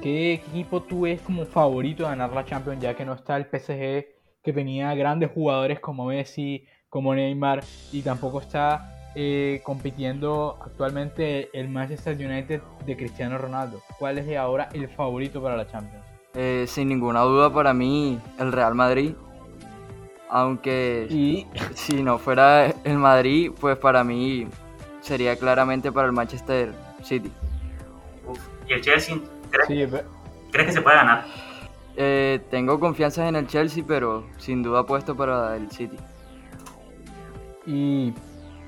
¿Qué 0.01 0.33
equipo 0.33 0.81
tú 0.81 1.01
ves 1.01 1.21
como 1.21 1.45
favorito 1.45 2.03
de 2.03 2.09
ganar 2.09 2.33
la 2.33 2.43
Champions 2.43 2.81
ya 2.81 2.95
que 2.95 3.05
no 3.05 3.13
está 3.13 3.37
el 3.37 3.45
PSG 3.45 4.07
que 4.43 4.53
tenía 4.53 4.95
grandes 4.95 5.29
jugadores 5.31 5.79
como 5.79 6.05
Messi, 6.05 6.65
como 6.89 7.13
Neymar 7.13 7.63
y 7.91 8.01
tampoco 8.01 8.41
está 8.41 8.96
eh, 9.19 9.61
compitiendo 9.63 10.59
actualmente 10.61 11.49
el 11.59 11.69
Manchester 11.69 12.15
United 12.15 12.61
de 12.85 12.95
Cristiano 12.95 13.39
Ronaldo? 13.39 13.81
¿Cuál 13.97 14.19
es 14.19 14.37
ahora 14.37 14.69
el 14.73 14.87
favorito 14.89 15.41
para 15.41 15.57
la 15.57 15.67
Champions? 15.67 16.05
Eh, 16.35 16.65
sin 16.67 16.87
ninguna 16.87 17.21
duda 17.21 17.51
para 17.51 17.73
mí 17.73 18.19
el 18.37 18.51
Real 18.51 18.75
Madrid. 18.75 19.15
Aunque 20.29 21.07
Y 21.09 21.47
si 21.73 22.03
no 22.03 22.19
fuera 22.19 22.67
el 22.83 22.97
Madrid, 22.99 23.51
pues 23.59 23.75
para 23.79 24.03
mí 24.03 24.47
sería 25.01 25.35
claramente 25.35 25.91
para 25.91 26.05
el 26.05 26.13
Manchester 26.13 26.71
City. 27.01 27.31
Uf. 28.27 28.37
¿Y 28.67 28.73
el 28.73 28.81
Chelsea? 28.81 29.17
¿Crees, 29.49 29.89
sí, 29.89 29.97
crees 30.51 30.67
que 30.67 30.73
se 30.73 30.81
puede 30.83 30.95
ganar? 30.95 31.25
Eh, 31.95 32.39
tengo 32.51 32.79
confianza 32.79 33.27
en 33.27 33.35
el 33.35 33.47
Chelsea, 33.47 33.83
pero 33.87 34.27
sin 34.37 34.61
duda 34.61 34.81
apuesto 34.81 35.15
para 35.17 35.55
el 35.55 35.71
City. 35.71 35.97
¿Y 37.65 38.13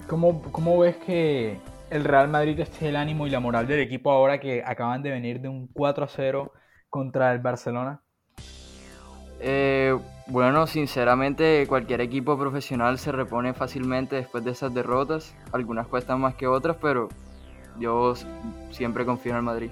cómo, 0.09 0.41
cómo 0.51 0.79
ves 0.79 0.97
que 0.97 1.59
el 1.89 2.03
Real 2.03 2.27
Madrid 2.27 2.59
esté 2.59 2.89
el 2.89 2.97
ánimo 2.97 3.27
y 3.27 3.29
la 3.29 3.39
moral 3.39 3.67
del 3.67 3.79
equipo 3.79 4.11
ahora 4.11 4.39
que 4.39 4.63
acaban 4.65 5.01
de 5.03 5.11
venir 5.11 5.39
de 5.39 5.47
un 5.47 5.67
4 5.67 6.03
a 6.03 6.07
0 6.07 6.51
contra 6.89 7.31
el 7.31 7.39
Barcelona? 7.39 8.01
Eh, 9.39 9.97
bueno, 10.27 10.67
sinceramente 10.67 11.65
cualquier 11.67 12.01
equipo 12.01 12.37
profesional 12.37 12.97
se 12.97 13.11
repone 13.11 13.53
fácilmente 13.53 14.17
después 14.17 14.43
de 14.43 14.51
esas 14.51 14.73
derrotas. 14.73 15.35
Algunas 15.53 15.87
cuestan 15.87 16.19
más 16.19 16.35
que 16.35 16.47
otras, 16.47 16.75
pero 16.81 17.07
yo 17.79 18.13
siempre 18.71 19.05
confío 19.05 19.31
en 19.31 19.37
el 19.37 19.43
Madrid. 19.43 19.71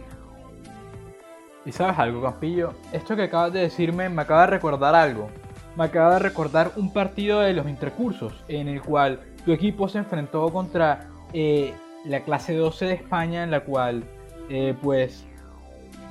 ¿Y 1.65 1.71
sabes 1.73 1.99
algo, 1.99 2.21
Campillo? 2.21 2.75
Esto 2.93 3.15
que 3.15 3.23
acabas 3.23 3.51
de 3.51 3.59
decirme 3.59 4.07
me 4.07 4.21
acaba 4.21 4.41
de 4.41 4.47
recordar 4.47 4.95
algo. 4.95 5.29
Me 5.75 5.83
acaba 5.83 6.13
de 6.13 6.19
recordar 6.19 6.71
un 6.77 6.93
partido 6.93 7.41
de 7.41 7.53
los 7.53 7.67
intercursos 7.67 8.33
en 8.47 8.69
el 8.69 8.81
cual 8.81 9.19
tu 9.47 9.53
equipo 9.53 9.87
se 9.87 9.99
enfrentó 9.99 10.51
contra 10.51 11.07
eh, 11.31 11.73
la 12.03 12.19
clase 12.19 12.53
12 12.53 12.83
de 12.83 12.93
España, 12.95 13.43
en 13.45 13.51
la 13.51 13.61
cual 13.61 14.03
eh, 14.49 14.75
pues 14.81 15.25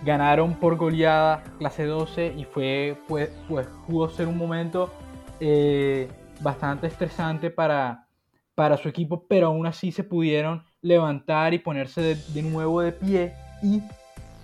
ganaron 0.07 0.55
por 0.55 0.77
goleada 0.77 1.45
clase 1.59 1.85
12 1.85 2.33
y 2.35 2.45
fue 2.45 2.97
pues, 3.07 3.29
pues 3.47 3.67
pudo 3.87 4.09
ser 4.09 4.27
un 4.27 4.39
momento 4.39 4.91
eh, 5.39 6.09
bastante 6.41 6.87
estresante 6.87 7.51
para, 7.51 8.07
para 8.55 8.79
su 8.79 8.89
equipo, 8.89 9.27
pero 9.29 9.49
aún 9.49 9.67
así 9.67 9.93
se 9.93 10.03
pudieron 10.03 10.65
levantar 10.81 11.53
y 11.53 11.59
ponerse 11.59 12.01
de, 12.01 12.15
de 12.15 12.43
nuevo 12.43 12.81
de 12.81 12.93
pie 12.93 13.35
y 13.63 13.83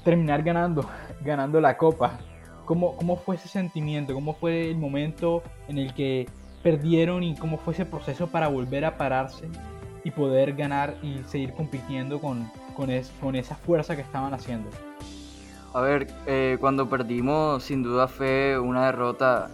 terminar 0.04 0.42
ganando, 0.42 0.84
ganando 1.24 1.62
la 1.62 1.78
copa. 1.78 2.18
¿Cómo, 2.66 2.94
¿Cómo 2.96 3.16
fue 3.16 3.36
ese 3.36 3.48
sentimiento? 3.48 4.12
¿Cómo 4.12 4.34
fue 4.34 4.68
el 4.70 4.76
momento 4.76 5.42
en 5.66 5.78
el 5.78 5.94
que 5.94 6.28
perdieron 6.62 7.22
y 7.22 7.36
cómo 7.36 7.58
fue 7.58 7.74
ese 7.74 7.84
proceso 7.86 8.28
para 8.28 8.48
volver 8.48 8.84
a 8.84 8.96
pararse 8.96 9.48
y 10.04 10.10
poder 10.10 10.54
ganar 10.54 10.96
y 11.02 11.18
seguir 11.28 11.52
compitiendo 11.54 12.20
con, 12.20 12.50
con, 12.74 12.90
es- 12.90 13.12
con 13.20 13.34
esa 13.36 13.54
fuerza 13.54 13.94
que 13.96 14.02
estaban 14.02 14.34
haciendo? 14.34 14.68
A 15.74 15.80
ver, 15.80 16.06
eh, 16.26 16.58
cuando 16.60 16.88
perdimos 16.88 17.62
sin 17.62 17.82
duda 17.82 18.06
fue 18.08 18.58
una 18.58 18.86
derrota 18.86 19.48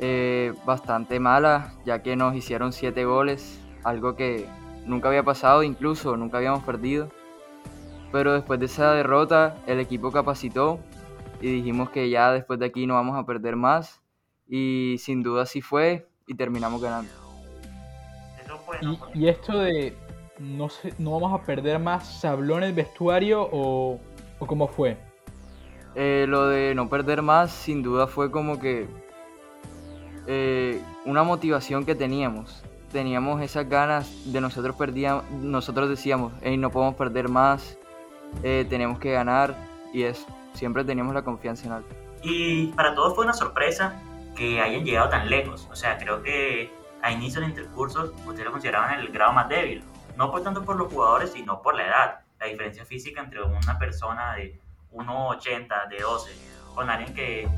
eh, 0.00 0.54
bastante 0.64 1.20
mala, 1.20 1.74
ya 1.84 2.02
que 2.02 2.16
nos 2.16 2.34
hicieron 2.34 2.72
siete 2.72 3.04
goles, 3.04 3.60
algo 3.84 4.16
que 4.16 4.46
nunca 4.86 5.08
había 5.08 5.22
pasado, 5.22 5.62
incluso 5.62 6.16
nunca 6.16 6.38
habíamos 6.38 6.62
perdido. 6.64 7.10
Pero 8.10 8.32
después 8.32 8.58
de 8.58 8.66
esa 8.66 8.92
derrota, 8.92 9.56
el 9.66 9.80
equipo 9.80 10.10
capacitó 10.10 10.80
y 11.42 11.52
dijimos 11.52 11.90
que 11.90 12.08
ya 12.08 12.32
después 12.32 12.58
de 12.58 12.66
aquí 12.66 12.86
no 12.86 12.94
vamos 12.94 13.18
a 13.18 13.26
perder 13.26 13.54
más. 13.56 14.00
Y 14.48 14.96
sin 14.98 15.22
duda 15.22 15.42
así 15.42 15.60
fue 15.60 16.07
y 16.28 16.34
terminamos 16.34 16.80
ganando. 16.80 17.10
Eso 18.44 18.58
fue, 18.58 18.78
Y, 18.82 19.24
y 19.24 19.28
esto 19.28 19.58
de 19.58 19.96
no, 20.38 20.68
sé, 20.68 20.94
no 20.98 21.18
vamos 21.18 21.40
a 21.40 21.44
perder 21.44 21.78
más, 21.78 22.20
¿se 22.20 22.28
habló 22.28 22.58
en 22.58 22.64
el 22.64 22.72
vestuario 22.72 23.48
o, 23.50 23.98
o 24.38 24.46
cómo 24.46 24.68
fue? 24.68 24.96
Eh, 25.94 26.26
lo 26.28 26.48
de 26.48 26.74
no 26.74 26.88
perder 26.88 27.22
más, 27.22 27.50
sin 27.50 27.82
duda 27.82 28.06
fue 28.06 28.30
como 28.30 28.60
que 28.60 28.86
eh, 30.26 30.80
una 31.04 31.22
motivación 31.22 31.84
que 31.84 31.94
teníamos. 31.94 32.62
Teníamos 32.92 33.42
esas 33.42 33.68
ganas 33.68 34.32
de 34.32 34.40
nosotros 34.40 34.76
perdíamos, 34.76 35.28
nosotros 35.30 35.88
decíamos, 35.88 36.32
hey, 36.42 36.56
no 36.56 36.70
podemos 36.70 36.94
perder 36.94 37.28
más, 37.28 37.78
eh, 38.42 38.64
tenemos 38.68 38.98
que 38.98 39.12
ganar 39.12 39.56
y 39.92 40.04
eso. 40.04 40.26
Siempre 40.54 40.84
teníamos 40.84 41.14
la 41.14 41.22
confianza 41.22 41.66
en 41.66 41.72
algo. 41.72 41.88
Y 42.22 42.68
para 42.68 42.94
todos 42.94 43.14
fue 43.14 43.24
una 43.24 43.34
sorpresa 43.34 44.00
que 44.38 44.60
hayan 44.62 44.84
llegado 44.84 45.08
tan 45.08 45.28
lejos. 45.28 45.68
O 45.70 45.76
sea, 45.76 45.98
creo 45.98 46.22
que 46.22 46.70
a 47.02 47.10
inicio 47.10 47.40
de 47.40 47.48
intercursos 47.48 48.12
ustedes 48.24 48.44
lo 48.44 48.52
consideraban 48.52 48.98
el 49.00 49.08
grado 49.08 49.32
más 49.32 49.48
débil. 49.48 49.82
No 50.16 50.30
por 50.30 50.42
tanto 50.42 50.64
por 50.64 50.76
los 50.76 50.90
jugadores, 50.92 51.32
sino 51.32 51.60
por 51.60 51.74
la 51.74 51.86
edad. 51.86 52.20
La 52.38 52.46
diferencia 52.46 52.84
física 52.84 53.20
entre 53.20 53.42
una 53.42 53.78
persona 53.78 54.34
de 54.34 54.60
1,80, 54.92 55.88
de 55.88 55.98
12, 55.98 56.30
con 56.74 56.88
alguien 56.88 57.12
que 57.12 57.48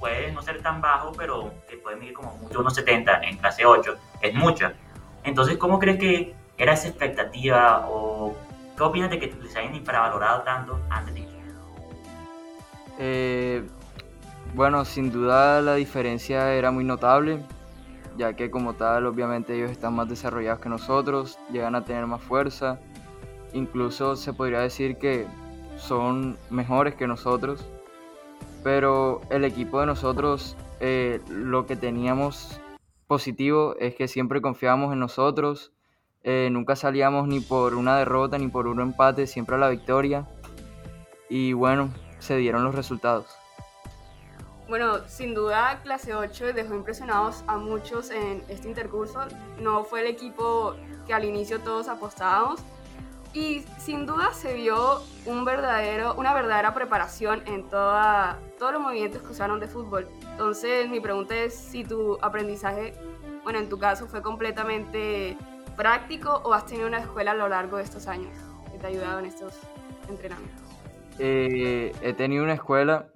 puede 0.00 0.32
no 0.32 0.42
ser 0.42 0.60
tan 0.62 0.80
bajo, 0.80 1.12
pero 1.12 1.52
que 1.70 1.76
puede 1.76 1.96
medir 1.96 2.12
como 2.12 2.32
mucho 2.36 2.62
1,70 2.62 3.20
en 3.22 3.36
clase 3.38 3.64
8, 3.64 3.96
es 4.20 4.34
mucha. 4.34 4.74
Entonces, 5.22 5.56
¿cómo 5.56 5.78
crees 5.78 5.98
que 5.98 6.34
era 6.58 6.72
esa 6.72 6.88
expectativa 6.88 7.86
o 7.88 8.36
qué 8.76 8.82
opinas 8.82 9.10
de 9.10 9.20
que 9.20 9.28
les 9.28 9.54
hayan 9.56 9.76
infravalorado 9.76 10.42
tanto 10.42 10.80
antes 10.90 11.14
de? 11.14 11.26
Eh, 12.98 13.68
bueno, 14.54 14.84
sin 14.84 15.10
duda 15.10 15.60
la 15.60 15.74
diferencia 15.74 16.54
era 16.54 16.70
muy 16.70 16.84
notable, 16.84 17.40
ya 18.16 18.34
que 18.34 18.50
como 18.50 18.74
tal, 18.74 19.06
obviamente 19.06 19.54
ellos 19.54 19.70
están 19.70 19.94
más 19.94 20.08
desarrollados 20.08 20.60
que 20.60 20.68
nosotros, 20.68 21.38
llegan 21.52 21.74
a 21.74 21.84
tener 21.84 22.06
más 22.06 22.22
fuerza, 22.22 22.80
incluso 23.52 24.16
se 24.16 24.32
podría 24.32 24.60
decir 24.60 24.96
que 24.96 25.26
son 25.76 26.38
mejores 26.50 26.94
que 26.94 27.06
nosotros, 27.06 27.66
pero 28.62 29.20
el 29.30 29.44
equipo 29.44 29.80
de 29.80 29.86
nosotros, 29.86 30.56
eh, 30.80 31.20
lo 31.28 31.66
que 31.66 31.76
teníamos 31.76 32.60
positivo 33.06 33.76
es 33.78 33.94
que 33.94 34.08
siempre 34.08 34.40
confiábamos 34.40 34.92
en 34.92 35.00
nosotros, 35.00 35.72
eh, 36.24 36.48
nunca 36.50 36.74
salíamos 36.74 37.28
ni 37.28 37.40
por 37.40 37.74
una 37.74 37.98
derrota 37.98 38.38
ni 38.38 38.48
por 38.48 38.66
un 38.66 38.80
empate, 38.80 39.26
siempre 39.26 39.56
a 39.56 39.58
la 39.58 39.68
victoria, 39.68 40.26
y 41.28 41.52
bueno, 41.52 41.90
se 42.18 42.36
dieron 42.36 42.64
los 42.64 42.74
resultados. 42.74 43.45
Bueno, 44.68 44.98
sin 45.06 45.34
duda 45.34 45.80
clase 45.82 46.14
8 46.14 46.52
dejó 46.52 46.74
impresionados 46.74 47.44
a 47.46 47.56
muchos 47.56 48.10
en 48.10 48.42
este 48.48 48.68
intercurso. 48.68 49.20
No 49.60 49.84
fue 49.84 50.00
el 50.00 50.08
equipo 50.08 50.74
que 51.06 51.14
al 51.14 51.24
inicio 51.24 51.60
todos 51.60 51.88
apostábamos. 51.88 52.60
Y 53.32 53.64
sin 53.78 54.06
duda 54.06 54.32
se 54.32 54.54
vio 54.54 55.02
un 55.26 55.44
verdadero, 55.44 56.14
una 56.14 56.32
verdadera 56.34 56.74
preparación 56.74 57.42
en 57.46 57.68
toda, 57.68 58.38
todos 58.58 58.72
los 58.72 58.82
movimientos 58.82 59.22
que 59.22 59.28
usaron 59.28 59.60
de 59.60 59.68
fútbol. 59.68 60.08
Entonces 60.32 60.88
mi 60.88 61.00
pregunta 61.00 61.36
es 61.36 61.54
si 61.54 61.84
tu 61.84 62.18
aprendizaje, 62.22 62.94
bueno, 63.44 63.58
en 63.58 63.68
tu 63.68 63.78
caso 63.78 64.06
fue 64.08 64.22
completamente 64.22 65.36
práctico 65.76 66.40
o 66.44 66.54
has 66.54 66.64
tenido 66.64 66.88
una 66.88 66.98
escuela 66.98 67.32
a 67.32 67.34
lo 67.34 67.48
largo 67.48 67.76
de 67.76 67.84
estos 67.84 68.08
años 68.08 68.34
que 68.72 68.78
te 68.78 68.86
ha 68.86 68.88
ayudado 68.88 69.18
en 69.18 69.26
estos 69.26 69.52
entrenamientos. 70.08 70.64
Eh, 71.18 71.94
he 72.00 72.12
tenido 72.14 72.42
una 72.42 72.54
escuela 72.54 73.06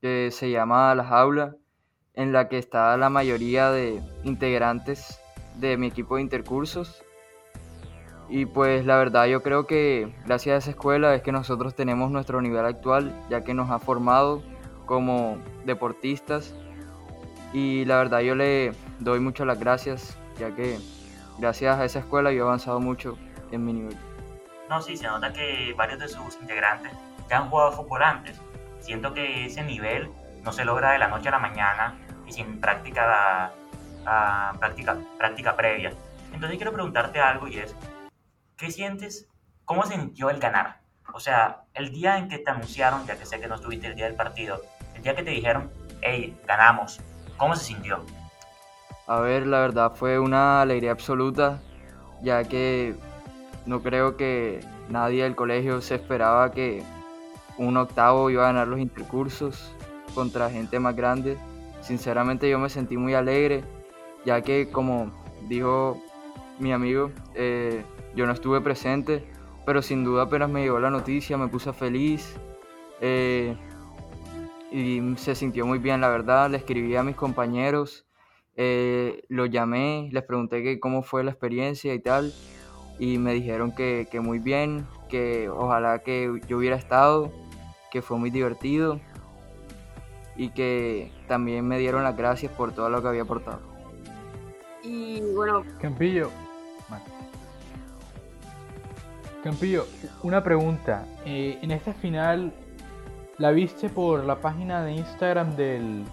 que 0.00 0.30
se 0.32 0.50
llama 0.50 0.94
La 0.94 1.04
Jaula, 1.04 1.56
en 2.14 2.32
la 2.32 2.48
que 2.48 2.58
está 2.58 2.96
la 2.96 3.10
mayoría 3.10 3.70
de 3.70 4.02
integrantes 4.24 5.20
de 5.56 5.76
mi 5.76 5.88
equipo 5.88 6.16
de 6.16 6.22
intercursos. 6.22 7.02
Y 8.28 8.46
pues 8.46 8.86
la 8.86 8.96
verdad 8.96 9.26
yo 9.26 9.42
creo 9.42 9.66
que 9.66 10.14
gracias 10.24 10.54
a 10.54 10.58
esa 10.58 10.70
escuela 10.70 11.14
es 11.14 11.22
que 11.22 11.32
nosotros 11.32 11.74
tenemos 11.74 12.10
nuestro 12.10 12.40
nivel 12.40 12.64
actual, 12.64 13.12
ya 13.28 13.42
que 13.42 13.54
nos 13.54 13.70
ha 13.70 13.78
formado 13.78 14.42
como 14.86 15.36
deportistas. 15.64 16.54
Y 17.52 17.84
la 17.86 17.96
verdad 17.96 18.20
yo 18.20 18.34
le 18.36 18.72
doy 19.00 19.18
mucho 19.18 19.44
las 19.44 19.58
gracias, 19.58 20.16
ya 20.38 20.54
que 20.54 20.78
gracias 21.38 21.78
a 21.78 21.84
esa 21.84 21.98
escuela 21.98 22.30
yo 22.32 22.44
he 22.44 22.46
avanzado 22.46 22.78
mucho 22.78 23.18
en 23.50 23.64
mi 23.64 23.72
nivel. 23.72 23.96
No, 24.68 24.80
sí, 24.80 24.96
se 24.96 25.08
nota 25.08 25.32
que 25.32 25.74
varios 25.76 25.98
de 25.98 26.08
sus 26.08 26.36
integrantes 26.40 26.92
ya 27.28 27.38
han 27.38 27.50
jugado 27.50 27.72
fútbol 27.72 28.02
antes. 28.04 28.40
Siento 28.80 29.14
que 29.14 29.46
ese 29.46 29.62
nivel 29.62 30.10
no 30.42 30.52
se 30.52 30.64
logra 30.64 30.92
de 30.92 30.98
la 30.98 31.08
noche 31.08 31.28
a 31.28 31.32
la 31.32 31.38
mañana 31.38 31.98
y 32.26 32.32
sin 32.32 32.60
práctica, 32.60 33.52
ah, 34.06 34.52
práctica, 34.58 34.96
práctica 35.18 35.56
previa. 35.56 35.92
Entonces 36.32 36.56
quiero 36.56 36.72
preguntarte 36.72 37.20
algo 37.20 37.48
y 37.48 37.58
es, 37.58 37.74
¿qué 38.56 38.70
sientes? 38.70 39.28
¿Cómo 39.64 39.84
sintió 39.84 40.30
el 40.30 40.40
ganar? 40.40 40.80
O 41.12 41.20
sea, 41.20 41.62
el 41.74 41.90
día 41.90 42.18
en 42.18 42.28
que 42.28 42.38
te 42.38 42.50
anunciaron, 42.50 43.06
ya 43.06 43.16
que 43.16 43.26
sé 43.26 43.40
que 43.40 43.48
no 43.48 43.56
estuviste 43.56 43.88
el 43.88 43.96
día 43.96 44.06
del 44.06 44.14
partido, 44.14 44.60
el 44.94 45.02
día 45.02 45.14
que 45.14 45.22
te 45.22 45.30
dijeron, 45.30 45.70
hey, 46.02 46.38
ganamos, 46.46 47.00
¿cómo 47.36 47.56
se 47.56 47.64
sintió? 47.64 48.04
A 49.06 49.18
ver, 49.20 49.46
la 49.46 49.60
verdad 49.60 49.92
fue 49.94 50.18
una 50.18 50.62
alegría 50.62 50.92
absoluta, 50.92 51.58
ya 52.22 52.44
que 52.44 52.94
no 53.66 53.82
creo 53.82 54.16
que 54.16 54.64
nadie 54.88 55.24
del 55.24 55.34
colegio 55.34 55.80
se 55.80 55.96
esperaba 55.96 56.52
que 56.52 56.84
un 57.60 57.76
octavo 57.76 58.30
iba 58.30 58.44
a 58.44 58.52
ganar 58.52 58.68
los 58.68 58.80
intercursos 58.80 59.76
contra 60.14 60.50
gente 60.50 60.80
más 60.80 60.96
grande. 60.96 61.36
Sinceramente 61.82 62.48
yo 62.48 62.58
me 62.58 62.70
sentí 62.70 62.96
muy 62.96 63.14
alegre, 63.14 63.62
ya 64.24 64.40
que 64.40 64.70
como 64.70 65.12
dijo 65.48 66.02
mi 66.58 66.72
amigo, 66.72 67.10
eh, 67.34 67.84
yo 68.14 68.26
no 68.26 68.32
estuve 68.32 68.60
presente, 68.60 69.24
pero 69.66 69.82
sin 69.82 70.04
duda 70.04 70.22
apenas 70.22 70.50
me 70.50 70.62
llegó 70.62 70.80
la 70.80 70.90
noticia, 70.90 71.36
me 71.36 71.48
puse 71.48 71.72
feliz 71.72 72.34
eh, 73.00 73.56
y 74.72 75.00
se 75.16 75.34
sintió 75.34 75.66
muy 75.66 75.78
bien, 75.78 76.00
la 76.00 76.08
verdad. 76.08 76.50
Le 76.50 76.56
escribí 76.56 76.96
a 76.96 77.02
mis 77.02 77.16
compañeros, 77.16 78.06
eh, 78.56 79.22
los 79.28 79.50
llamé, 79.50 80.08
les 80.12 80.24
pregunté 80.24 80.62
que 80.62 80.80
cómo 80.80 81.02
fue 81.02 81.24
la 81.24 81.30
experiencia 81.30 81.92
y 81.92 82.00
tal, 82.00 82.32
y 82.98 83.18
me 83.18 83.34
dijeron 83.34 83.74
que, 83.74 84.08
que 84.10 84.20
muy 84.20 84.38
bien, 84.38 84.86
que 85.10 85.50
ojalá 85.50 86.00
que 86.00 86.40
yo 86.46 86.58
hubiera 86.58 86.76
estado, 86.76 87.30
que 87.90 88.02
fue 88.02 88.18
muy 88.18 88.30
divertido 88.30 89.00
y 90.36 90.50
que 90.50 91.12
también 91.28 91.66
me 91.66 91.78
dieron 91.78 92.02
las 92.02 92.16
gracias 92.16 92.52
por 92.52 92.72
todo 92.72 92.88
lo 92.88 93.02
que 93.02 93.08
había 93.08 93.22
aportado. 93.22 93.60
Y 94.82 95.20
bueno, 95.34 95.62
Campillo. 95.80 96.30
Campillo, 99.42 99.86
una 100.22 100.44
pregunta. 100.44 101.06
Eh, 101.24 101.58
en 101.62 101.70
esta 101.70 101.94
final, 101.94 102.52
¿la 103.38 103.50
viste 103.52 103.88
por 103.88 104.24
la 104.24 104.36
página 104.36 104.84
de 104.84 104.92
Instagram 104.92 105.56
del, 105.56 106.04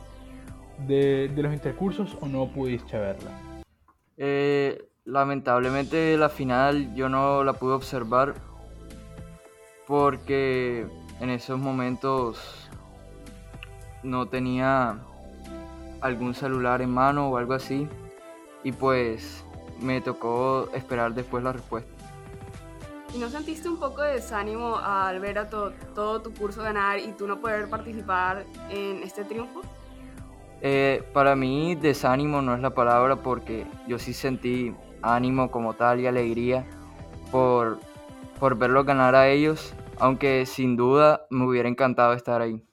de, 0.87 1.29
de 1.35 1.43
los 1.43 1.53
intercursos 1.53 2.17
o 2.21 2.27
no 2.27 2.47
pudiste 2.47 2.97
verla? 2.97 3.31
Eh, 4.15 4.81
lamentablemente 5.03 6.17
la 6.17 6.29
final 6.29 6.93
yo 6.95 7.09
no 7.09 7.43
la 7.43 7.53
pude 7.53 7.73
observar 7.73 8.33
porque 9.85 10.85
en 11.19 11.29
esos 11.29 11.59
momentos 11.59 12.69
no 14.03 14.27
tenía 14.27 14.97
algún 16.01 16.33
celular 16.33 16.81
en 16.81 16.91
mano 16.91 17.29
o 17.29 17.37
algo 17.37 17.53
así 17.53 17.87
y 18.63 18.71
pues 18.71 19.43
me 19.81 20.01
tocó 20.01 20.69
esperar 20.73 21.13
después 21.13 21.43
la 21.43 21.53
respuesta. 21.53 21.91
¿y 23.13 23.19
no 23.19 23.29
sentiste 23.29 23.69
un 23.69 23.77
poco 23.77 24.01
de 24.01 24.13
desánimo 24.15 24.77
al 24.77 25.19
ver 25.21 25.39
a 25.39 25.49
to- 25.49 25.71
todo 25.95 26.21
tu 26.21 26.33
curso 26.33 26.61
ganar 26.61 26.99
y 26.99 27.13
tú 27.13 27.25
no 27.25 27.39
poder 27.39 27.69
participar 27.69 28.45
en 28.69 29.01
este 29.01 29.23
triunfo? 29.23 29.61
Eh, 30.61 31.03
para 31.13 31.35
mí 31.35 31.75
desánimo 31.75 32.41
no 32.41 32.53
es 32.53 32.59
la 32.61 32.71
palabra 32.71 33.15
porque 33.15 33.65
yo 33.87 33.97
sí 33.97 34.13
sentí 34.13 34.75
ánimo 35.01 35.49
como 35.51 35.73
tal 35.73 35.99
y 36.01 36.07
alegría 36.07 36.65
por, 37.31 37.79
por 38.39 38.55
verlos 38.57 38.85
ganar 38.85 39.15
a 39.15 39.29
ellos, 39.29 39.73
aunque 39.99 40.45
sin 40.45 40.75
duda 40.75 41.27
me 41.29 41.45
hubiera 41.45 41.69
encantado 41.69 42.13
estar 42.13 42.41
ahí. 42.41 42.63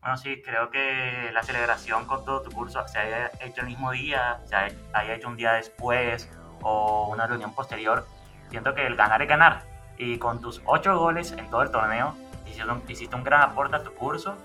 Bueno, 0.00 0.16
sí, 0.16 0.42
creo 0.42 0.68
que 0.70 1.30
la 1.32 1.44
celebración 1.44 2.06
con 2.06 2.24
todo 2.24 2.42
tu 2.42 2.50
curso 2.50 2.86
se 2.88 2.98
haya 2.98 3.30
hecho 3.40 3.60
el 3.60 3.68
mismo 3.68 3.92
día, 3.92 4.40
se 4.46 4.56
haya 4.56 5.14
hecho 5.14 5.28
un 5.28 5.36
día 5.36 5.52
después 5.52 6.28
o 6.62 7.08
una 7.12 7.26
reunión 7.26 7.54
posterior. 7.54 8.04
Siento 8.50 8.74
que 8.74 8.84
el 8.84 8.96
ganar 8.96 9.22
es 9.22 9.28
ganar. 9.28 9.62
Y 9.96 10.18
con 10.18 10.40
tus 10.40 10.60
ocho 10.64 10.98
goles 10.98 11.32
en 11.32 11.48
todo 11.50 11.62
el 11.62 11.70
torneo, 11.70 12.16
hiciste 12.46 12.68
un, 12.68 12.82
hiciste 12.88 13.14
un 13.14 13.22
gran 13.22 13.42
aporte 13.42 13.76
a 13.76 13.84
tu 13.84 13.92
curso 13.94 14.36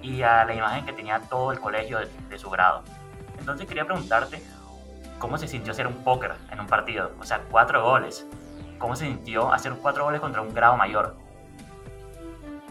y 0.00 0.22
a 0.22 0.44
la 0.44 0.54
imagen 0.54 0.86
que 0.86 0.92
tenía 0.92 1.18
todo 1.20 1.50
el 1.50 1.58
colegio 1.58 1.98
de, 1.98 2.08
de 2.28 2.38
su 2.38 2.48
grado. 2.48 2.84
Entonces 3.36 3.66
quería 3.66 3.84
preguntarte, 3.84 4.40
¿cómo 5.18 5.38
se 5.38 5.48
sintió 5.48 5.72
hacer 5.72 5.88
un 5.88 6.04
póker 6.04 6.34
en 6.52 6.60
un 6.60 6.68
partido? 6.68 7.10
O 7.18 7.24
sea, 7.24 7.40
cuatro 7.50 7.82
goles. 7.82 8.26
¿Cómo 8.78 8.94
se 8.94 9.06
sintió 9.06 9.52
hacer 9.52 9.72
cuatro 9.74 10.04
goles 10.04 10.20
contra 10.20 10.40
un 10.40 10.54
grado 10.54 10.76
mayor? 10.76 11.16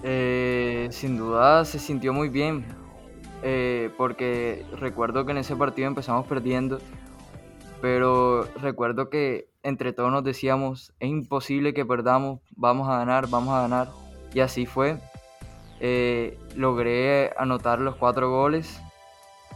Eh, 0.03 0.87
sin 0.91 1.17
duda 1.17 1.65
se 1.65 1.79
sintió 1.79 2.13
muy 2.13 2.29
bien, 2.29 2.65
eh, 3.43 3.91
porque 3.97 4.65
recuerdo 4.77 5.25
que 5.25 5.31
en 5.31 5.39
ese 5.39 5.55
partido 5.55 5.87
empezamos 5.87 6.25
perdiendo, 6.25 6.79
pero 7.81 8.43
recuerdo 8.61 9.09
que 9.09 9.49
entre 9.61 9.91
todos 9.91 10.11
nos 10.11 10.23
decíamos, 10.23 10.93
es 10.99 11.09
imposible 11.09 11.73
que 11.73 11.85
perdamos, 11.85 12.39
vamos 12.55 12.87
a 12.87 12.97
ganar, 12.97 13.29
vamos 13.29 13.53
a 13.53 13.61
ganar, 13.61 13.89
y 14.33 14.39
así 14.39 14.65
fue. 14.65 14.97
Eh, 15.81 16.37
logré 16.55 17.31
anotar 17.37 17.79
los 17.79 17.95
cuatro 17.95 18.29
goles 18.29 18.81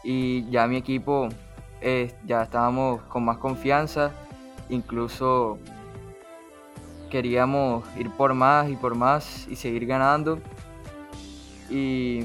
y 0.05 0.49
ya 0.49 0.67
mi 0.67 0.77
equipo 0.77 1.27
ya 2.25 2.43
estábamos 2.43 3.01
con 3.03 3.25
más 3.25 3.37
confianza, 3.39 4.11
incluso 4.69 5.59
queríamos 7.13 7.85
ir 7.95 8.09
por 8.09 8.33
más 8.33 8.67
y 8.71 8.75
por 8.75 8.95
más 8.95 9.47
y 9.47 9.55
seguir 9.55 9.85
ganando. 9.85 10.39
Y 11.69 12.23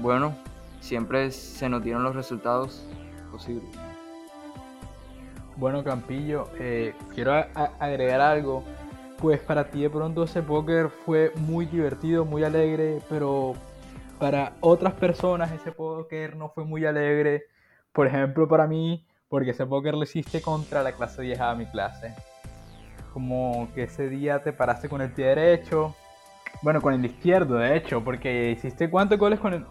bueno, 0.00 0.36
siempre 0.80 1.30
se 1.30 1.66
nos 1.70 1.82
dieron 1.82 2.02
los 2.02 2.14
resultados 2.14 2.84
posibles. 3.32 3.64
Bueno, 5.56 5.82
Campillo, 5.82 6.50
eh, 6.60 6.94
quiero 7.14 7.32
a- 7.32 7.48
a- 7.54 7.72
agregar 7.80 8.20
algo. 8.20 8.62
Pues 9.18 9.40
para 9.40 9.64
ti 9.70 9.80
de 9.80 9.88
pronto 9.88 10.24
ese 10.24 10.42
póker 10.42 10.90
fue 11.06 11.32
muy 11.36 11.64
divertido, 11.64 12.26
muy 12.26 12.44
alegre, 12.44 13.00
pero 13.08 13.54
para 14.18 14.52
otras 14.60 14.92
personas 14.92 15.50
ese 15.52 15.72
póker 15.72 16.36
no 16.36 16.50
fue 16.50 16.64
muy 16.64 16.84
alegre. 16.84 17.44
Por 17.94 18.06
ejemplo, 18.06 18.46
para 18.46 18.66
mí, 18.66 19.06
porque 19.30 19.52
ese 19.52 19.64
póker 19.64 19.94
lo 19.94 20.02
hiciste 20.02 20.42
contra 20.42 20.82
la 20.82 20.92
clase 20.92 21.22
vieja 21.22 21.48
de 21.50 21.56
mi 21.56 21.66
clase. 21.66 22.14
Como 23.18 23.66
que 23.74 23.82
ese 23.82 24.08
día 24.08 24.44
te 24.44 24.52
paraste 24.52 24.88
con 24.88 25.00
el 25.00 25.10
pie 25.10 25.26
derecho, 25.34 25.92
bueno, 26.62 26.80
con 26.80 26.94
el 26.94 27.04
izquierdo, 27.04 27.56
de 27.56 27.76
hecho, 27.76 28.00
porque 28.04 28.52
hiciste 28.52 28.88
cuántos 28.88 29.18
goles 29.18 29.40
con 29.40 29.54
el... 29.54 29.64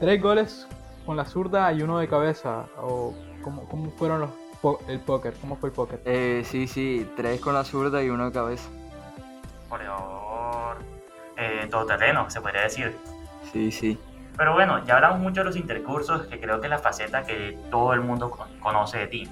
Tres 0.00 0.22
goles 0.22 0.66
con 1.04 1.18
la 1.18 1.26
zurda 1.26 1.70
y 1.74 1.82
uno 1.82 1.98
de 1.98 2.08
cabeza, 2.08 2.64
o 2.78 3.12
cómo, 3.44 3.66
cómo 3.68 3.90
fueron 3.90 4.22
los 4.22 4.30
po- 4.62 4.80
el 4.88 5.00
póker, 5.00 5.34
cómo 5.38 5.56
fue 5.56 5.68
el 5.68 5.74
póker. 5.74 6.00
Eh, 6.06 6.44
sí, 6.46 6.66
sí, 6.66 7.06
tres 7.14 7.42
con 7.42 7.52
la 7.52 7.62
zurda 7.62 8.02
y 8.02 8.08
uno 8.08 8.24
de 8.24 8.32
cabeza. 8.32 8.70
Por 9.68 9.82
eh, 11.36 11.68
todoterreno, 11.70 12.30
se 12.30 12.40
podría 12.40 12.62
decir. 12.62 12.96
Sí, 13.52 13.70
sí. 13.70 13.98
Pero 14.38 14.54
bueno, 14.54 14.82
ya 14.86 14.94
hablamos 14.94 15.18
mucho 15.18 15.42
de 15.42 15.44
los 15.44 15.56
intercursos, 15.56 16.26
que 16.26 16.40
creo 16.40 16.58
que 16.58 16.68
es 16.68 16.70
la 16.70 16.78
faceta 16.78 17.22
que 17.26 17.58
todo 17.70 17.92
el 17.92 18.00
mundo 18.00 18.30
con- 18.30 18.48
conoce 18.60 18.96
de 18.96 19.06
ti. 19.08 19.28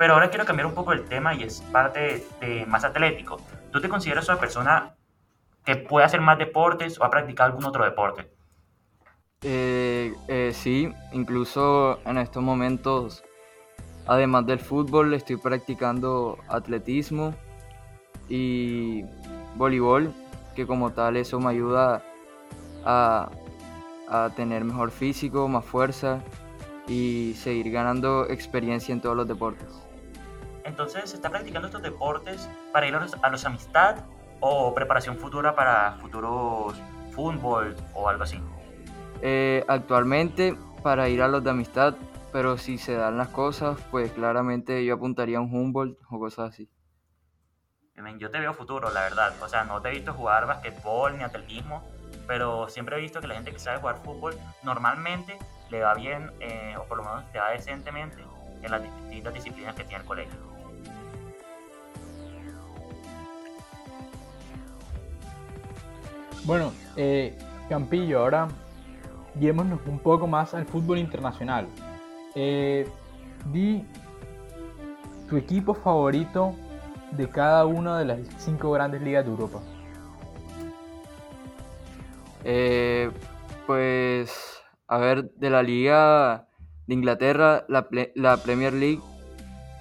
Pero 0.00 0.14
ahora 0.14 0.30
quiero 0.30 0.46
cambiar 0.46 0.64
un 0.66 0.72
poco 0.72 0.94
el 0.94 1.04
tema 1.04 1.34
y 1.34 1.42
es 1.42 1.60
parte 1.60 2.26
más 2.66 2.84
atlético. 2.84 3.38
¿Tú 3.70 3.82
te 3.82 3.88
consideras 3.90 4.26
una 4.30 4.40
persona 4.40 4.94
que 5.62 5.76
puede 5.76 6.06
hacer 6.06 6.22
más 6.22 6.38
deportes 6.38 6.98
o 6.98 7.04
ha 7.04 7.10
practicado 7.10 7.48
algún 7.50 7.66
otro 7.66 7.84
deporte? 7.84 8.32
Eh, 9.42 10.14
eh, 10.26 10.52
sí, 10.54 10.90
incluso 11.12 12.00
en 12.06 12.16
estos 12.16 12.42
momentos, 12.42 13.22
además 14.06 14.46
del 14.46 14.58
fútbol, 14.58 15.12
estoy 15.12 15.36
practicando 15.36 16.38
atletismo 16.48 17.34
y 18.26 19.04
voleibol, 19.56 20.14
que 20.56 20.66
como 20.66 20.92
tal 20.92 21.18
eso 21.18 21.38
me 21.40 21.50
ayuda 21.50 22.02
a, 22.86 23.28
a 24.08 24.30
tener 24.34 24.64
mejor 24.64 24.92
físico, 24.92 25.46
más 25.46 25.66
fuerza 25.66 26.22
y 26.88 27.34
seguir 27.36 27.70
ganando 27.70 28.26
experiencia 28.30 28.94
en 28.94 29.02
todos 29.02 29.14
los 29.14 29.28
deportes. 29.28 29.89
Entonces, 30.64 31.10
¿se 31.10 31.16
está 31.16 31.30
practicando 31.30 31.68
estos 31.68 31.82
deportes 31.82 32.48
para 32.72 32.86
ir 32.86 32.94
a 32.94 33.00
los, 33.00 33.14
a 33.22 33.30
los 33.30 33.44
amistad 33.44 33.96
o 34.40 34.74
preparación 34.74 35.16
futura 35.16 35.54
para 35.54 35.92
futuros 36.00 36.74
fútbol 37.12 37.74
o 37.94 38.08
algo 38.08 38.24
así? 38.24 38.40
Eh, 39.22 39.64
actualmente 39.68 40.56
para 40.82 41.08
ir 41.08 41.22
a 41.22 41.28
los 41.28 41.44
de 41.44 41.50
amistad, 41.50 41.94
pero 42.32 42.56
si 42.56 42.78
se 42.78 42.94
dan 42.94 43.18
las 43.18 43.28
cosas, 43.28 43.78
pues 43.90 44.12
claramente 44.12 44.84
yo 44.84 44.94
apuntaría 44.94 45.38
a 45.38 45.40
un 45.40 45.54
Humboldt 45.54 45.98
o 46.10 46.18
cosas 46.18 46.50
así. 46.50 46.70
Yo 48.18 48.30
te 48.30 48.38
veo 48.38 48.52
futuro, 48.54 48.90
la 48.90 49.00
verdad. 49.02 49.32
O 49.42 49.48
sea, 49.48 49.64
no 49.64 49.80
te 49.80 49.88
he 49.88 49.92
visto 49.92 50.12
jugar 50.12 50.46
basquetbol 50.46 51.16
ni 51.16 51.24
atletismo, 51.24 51.82
pero 52.26 52.68
siempre 52.68 52.96
he 52.96 53.00
visto 53.00 53.20
que 53.20 53.26
la 53.26 53.34
gente 53.34 53.52
que 53.52 53.58
sabe 53.58 53.78
jugar 53.78 53.98
fútbol 54.02 54.34
normalmente 54.62 55.38
le 55.70 55.80
va 55.82 55.94
bien, 55.94 56.30
eh, 56.40 56.74
o 56.78 56.84
por 56.84 56.98
lo 56.98 57.04
menos 57.04 57.24
le 57.32 57.40
va 57.40 57.50
decentemente 57.50 58.22
en 58.62 58.70
las 58.70 58.82
distintas 58.82 59.34
disciplinas 59.34 59.74
que 59.74 59.84
tiene 59.84 60.02
el 60.02 60.06
colegio. 60.06 60.49
Bueno, 66.44 66.72
eh, 66.96 67.36
Campillo, 67.68 68.20
ahora 68.20 68.48
guiémonos 69.34 69.80
un 69.86 69.98
poco 69.98 70.26
más 70.26 70.54
al 70.54 70.66
fútbol 70.66 70.98
internacional. 70.98 71.66
Eh, 72.34 72.88
di 73.52 73.84
tu 75.28 75.36
equipo 75.36 75.74
favorito 75.74 76.54
de 77.12 77.28
cada 77.28 77.66
una 77.66 77.98
de 77.98 78.04
las 78.04 78.20
cinco 78.38 78.72
grandes 78.72 79.02
ligas 79.02 79.24
de 79.24 79.30
Europa. 79.30 79.60
Eh, 82.44 83.10
pues, 83.66 84.60
a 84.88 84.98
ver, 84.98 85.30
de 85.34 85.50
la 85.50 85.62
Liga 85.62 86.48
de 86.86 86.94
Inglaterra, 86.94 87.64
la, 87.68 87.86
la 88.14 88.36
Premier 88.38 88.72
League, 88.72 89.00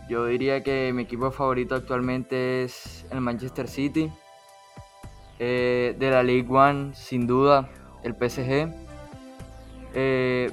yo 0.10 0.26
diría 0.26 0.62
que 0.64 0.92
mi 0.94 1.04
equipo 1.04 1.32
favorito 1.32 1.76
actualmente 1.76 2.64
es 2.64 3.06
el 3.12 3.22
Manchester 3.22 3.68
City. 3.68 4.12
Eh, 5.40 5.96
de 5.98 6.12
la 6.12 6.22
League 6.22 6.48
One, 6.50 6.94
sin 6.94 7.26
duda, 7.26 7.70
el 8.04 8.14
PSG. 8.14 8.74
Eh, 9.94 10.52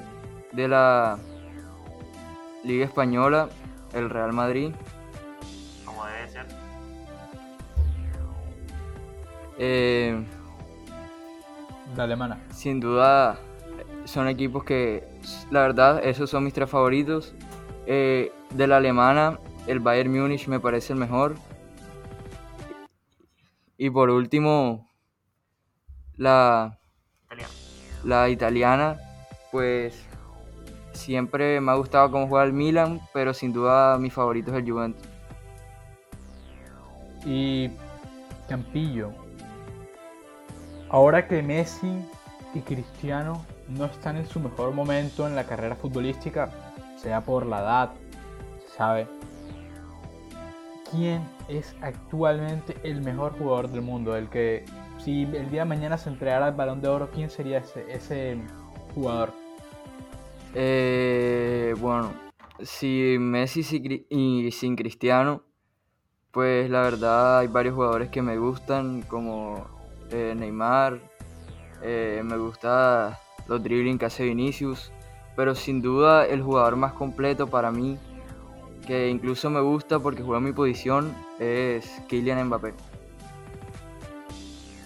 de 0.53 0.69
la 0.69 1.19
Liga 2.65 2.85
Española, 2.85 3.49
el 3.93 4.09
Real 4.11 4.33
Madrid. 4.33 4.73
Como 5.85 6.05
debe 6.07 6.29
ser. 6.29 6.47
Eh, 9.59 10.25
La 11.97 12.05
alemana. 12.05 12.39
sin 12.51 12.81
duda, 12.81 13.39
son 14.05 14.29
equipos 14.29 14.65
que, 14.65 15.05
la 15.51 15.61
verdad, 15.63 16.05
esos 16.05 16.31
son 16.31 16.45
mis 16.45 16.53
tres 16.55 16.69
favoritos. 16.71 17.35
Eh, 17.87 18.33
de 18.51 18.67
la 18.67 18.79
alemana, 18.79 19.39
el 19.67 19.81
Bayern 19.81 20.13
Múnich 20.13 20.47
me 20.49 20.61
parece 20.61 20.93
el 20.93 20.99
mejor. 20.99 21.35
Y 23.79 23.91
por 23.91 24.11
último, 24.11 24.89
la, 26.17 26.79
Italiano. 27.27 27.53
la 28.05 28.29
italiana, 28.29 28.97
pues 29.53 30.07
siempre 30.93 31.61
me 31.61 31.73
ha 31.73 31.75
gustado 31.75 32.11
cómo 32.11 32.27
juega 32.27 32.45
el 32.45 32.53
Milan, 32.53 33.01
pero 33.13 33.35
sin 33.35 33.53
duda 33.53 33.99
mi 33.99 34.11
favorito 34.11 34.51
es 34.51 34.59
el 34.59 34.71
Juventus. 34.71 35.07
Y 37.25 37.71
Campillo. 38.49 39.13
Ahora 40.89 41.27
que 41.27 41.43
Messi 41.43 42.01
y 42.55 42.61
Cristiano 42.61 43.45
no 43.69 43.87
están 43.87 44.17
en 44.17 44.27
su 44.27 44.39
mejor 44.41 44.73
momento 44.73 45.27
en 45.27 45.35
la 45.35 45.45
carrera 45.45 45.75
futbolística, 45.75 46.51
sea 46.97 47.21
por 47.23 47.45
la 47.45 47.59
edad, 47.61 47.91
se 48.65 48.77
sabe. 48.77 49.07
¿Quién 50.91 51.23
es 51.49 51.75
actualmente 51.81 52.77
el 52.85 53.03
mejor 53.03 53.37
jugador 53.39 53.71
del 53.71 53.83
mundo? 53.83 54.17
El 54.17 54.29
que, 54.29 54.65
si 54.99 55.23
el 55.23 55.51
día 55.51 55.63
de 55.63 55.69
mañana 55.69 55.99
se 55.99 56.11
entregara 56.11 56.49
el 56.49 56.55
balón 56.55 56.81
de 56.81 56.89
oro, 56.89 57.11
¿quién 57.13 57.31
sería 57.31 57.59
ese, 57.59 57.85
ese 57.93 58.39
jugador? 58.95 59.33
Eh, 60.55 61.75
bueno, 61.79 62.13
si 62.63 63.17
Messi 63.19 63.61
y 64.09 64.51
sin 64.53 64.77
Cristiano, 64.77 65.43
pues 66.31 66.71
la 66.71 66.83
verdad 66.83 67.41
hay 67.41 67.49
varios 67.49 67.75
jugadores 67.75 68.09
que 68.11 68.23
me 68.23 68.39
gustan, 68.39 69.03
como 69.03 69.67
eh, 70.11 70.35
Neymar, 70.37 71.01
eh, 71.83 72.23
me 72.25 72.37
gusta 72.37 73.19
los 73.49 73.63
dribbling 73.63 73.99
que 73.99 74.07
hace 74.07 74.25
Vinicius, 74.25 74.93
pero 75.35 75.55
sin 75.55 75.83
duda 75.83 76.27
el 76.27 76.43
jugador 76.43 76.77
más 76.77 76.93
completo 76.93 77.47
para 77.47 77.71
mí, 77.71 77.99
que 78.87 79.09
incluso 79.09 79.51
me 79.51 79.61
gusta 79.61 79.99
porque 79.99 80.23
juega 80.23 80.41
mi 80.41 80.53
posición, 80.53 81.15
es 81.39 82.01
Kylian 82.09 82.45
Mbappé. 82.47 82.75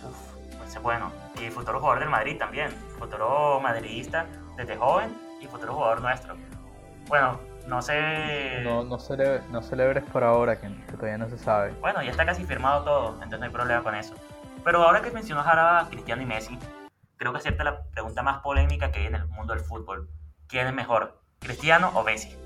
Uf, 0.04 0.56
pues 0.58 0.74
es 0.74 0.82
bueno. 0.82 1.12
Y 1.40 1.50
futuro 1.50 1.78
jugador 1.80 2.00
del 2.00 2.10
Madrid 2.10 2.36
también. 2.38 2.70
Futuro 2.98 3.60
madridista 3.60 4.26
desde 4.56 4.76
joven 4.76 5.14
y 5.40 5.46
futuro 5.46 5.74
jugador 5.74 6.00
nuestro. 6.02 6.34
Bueno, 7.08 7.40
no 7.66 7.80
sé. 7.82 8.60
No, 8.62 8.84
no, 8.84 8.98
cele- 8.98 9.42
no 9.50 9.62
celebres 9.62 10.04
por 10.04 10.24
ahora, 10.24 10.60
que, 10.60 10.68
que 10.86 10.92
todavía 10.92 11.18
no 11.18 11.28
se 11.28 11.38
sabe. 11.38 11.72
Bueno, 11.80 12.02
ya 12.02 12.10
está 12.10 12.26
casi 12.26 12.44
firmado 12.44 12.84
todo, 12.84 13.08
entonces 13.14 13.38
no 13.38 13.44
hay 13.46 13.52
problema 13.52 13.82
con 13.82 13.94
eso. 13.94 14.14
Pero 14.64 14.82
ahora 14.82 15.00
que 15.00 15.10
mencionas 15.10 15.46
ahora 15.46 15.80
a 15.80 15.88
Cristiano 15.88 16.20
y 16.22 16.26
Messi, 16.26 16.58
creo 17.16 17.32
que 17.32 17.38
acepta 17.38 17.64
la 17.64 17.82
pregunta 17.84 18.22
más 18.22 18.40
polémica 18.42 18.90
que 18.92 19.00
hay 19.00 19.06
en 19.06 19.14
el 19.14 19.26
mundo 19.28 19.54
del 19.54 19.62
fútbol. 19.62 20.08
¿Quién 20.46 20.66
es 20.66 20.74
mejor, 20.74 21.18
Cristiano 21.38 21.90
o 21.94 22.02
Messi? 22.04 22.36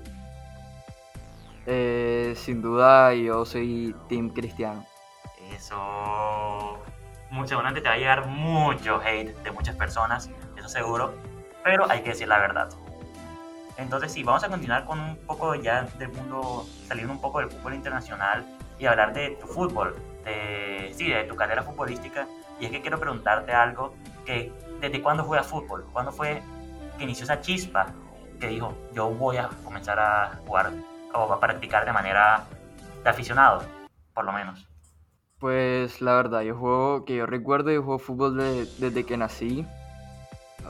Eh, 1.65 2.33
sin 2.37 2.61
duda 2.61 3.13
yo 3.13 3.45
soy 3.45 3.95
Team 4.07 4.29
Cristiano. 4.29 4.85
Eso. 5.51 6.77
Muy 7.31 7.47
seguramente 7.47 7.81
te 7.81 7.89
va 7.89 7.95
a 7.95 7.97
llegar 7.97 8.27
mucho 8.27 9.01
hate 9.03 9.35
de 9.43 9.51
muchas 9.51 9.75
personas, 9.75 10.29
eso 10.55 10.69
seguro. 10.69 11.13
Pero 11.63 11.89
hay 11.89 12.01
que 12.01 12.09
decir 12.09 12.27
la 12.27 12.39
verdad. 12.39 12.69
Entonces, 13.77 14.13
sí, 14.13 14.23
vamos 14.23 14.43
a 14.43 14.49
continuar 14.49 14.85
con 14.85 14.99
un 14.99 15.17
poco 15.17 15.55
ya 15.55 15.81
del 15.97 16.09
mundo, 16.09 16.65
saliendo 16.87 17.11
un 17.11 17.19
poco 17.19 17.39
del 17.39 17.49
fútbol 17.49 17.73
internacional 17.73 18.45
y 18.79 18.85
hablar 18.85 19.13
de 19.13 19.31
tu 19.31 19.47
fútbol, 19.47 19.95
de, 20.23 20.93
sí, 20.95 21.09
de 21.09 21.23
tu 21.25 21.35
carrera 21.35 21.63
futbolística. 21.63 22.27
Y 22.59 22.65
es 22.65 22.71
que 22.71 22.81
quiero 22.81 22.99
preguntarte 22.99 23.51
algo: 23.51 23.95
que 24.25 24.53
¿desde 24.79 25.01
cuándo 25.01 25.23
juegas 25.23 25.47
fútbol? 25.47 25.85
¿Cuándo 25.91 26.11
fue 26.11 26.41
que 26.97 27.03
inició 27.03 27.25
esa 27.25 27.41
chispa 27.41 27.87
que 28.39 28.47
dijo, 28.47 28.73
yo 28.93 29.09
voy 29.09 29.37
a 29.37 29.49
comenzar 29.63 29.99
a 29.99 30.39
jugar 30.45 30.71
o 31.15 31.31
a 31.31 31.39
practicar 31.39 31.85
de 31.85 31.93
manera 31.93 32.45
de 33.03 33.09
aficionado, 33.09 33.63
por 34.13 34.25
lo 34.25 34.31
menos? 34.31 34.67
Pues 35.39 36.01
la 36.01 36.13
verdad, 36.15 36.41
yo 36.41 36.55
juego, 36.55 37.05
que 37.05 37.15
yo 37.17 37.25
recuerdo, 37.25 37.71
yo 37.71 37.83
juego 37.83 37.99
fútbol 37.99 38.37
de- 38.37 38.65
desde 38.79 39.05
que 39.05 39.17
nací. 39.17 39.65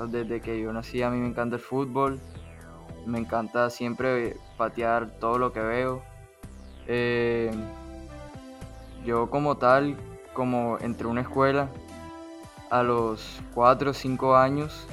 Desde 0.08 0.42
que 0.42 0.60
yo 0.60 0.74
nací 0.74 1.02
a 1.04 1.10
mí 1.10 1.18
me 1.20 1.28
encanta 1.28 1.56
el 1.56 1.62
fútbol. 1.62 2.20
Me 3.06 3.20
encanta 3.20 3.70
siempre 3.70 4.36
patear 4.58 5.08
todo 5.20 5.38
lo 5.38 5.54
que 5.54 5.62
veo. 5.62 6.02
Eh, 6.88 7.52
yo 9.06 9.30
como 9.30 9.58
tal, 9.58 9.96
como 10.34 10.78
entré 10.80 11.08
a 11.08 11.12
una 11.12 11.22
escuela 11.22 11.70
a 12.72 12.84
los 12.84 13.40
4 13.54 13.92
o 13.92 13.94
5 13.94 14.36
años 14.36 14.86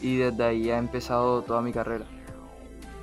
y 0.00 0.16
desde 0.16 0.42
ahí 0.44 0.70
ha 0.70 0.78
empezado 0.78 1.42
toda 1.42 1.60
mi 1.60 1.72
carrera. 1.72 2.06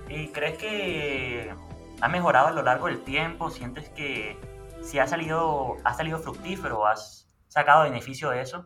¿Y 0.09 0.27
crees 0.29 0.57
que 0.57 1.53
ha 2.01 2.09
mejorado 2.09 2.47
a 2.47 2.51
lo 2.51 2.63
largo 2.63 2.87
del 2.87 3.01
tiempo? 3.01 3.49
¿Sientes 3.49 3.89
que 3.89 4.37
si 4.81 4.99
ha 4.99 5.07
salido, 5.07 5.77
ha 5.83 5.93
salido 5.93 6.19
fructífero, 6.19 6.85
has 6.85 7.27
sacado 7.47 7.83
beneficio 7.83 8.29
de 8.31 8.41
eso? 8.41 8.65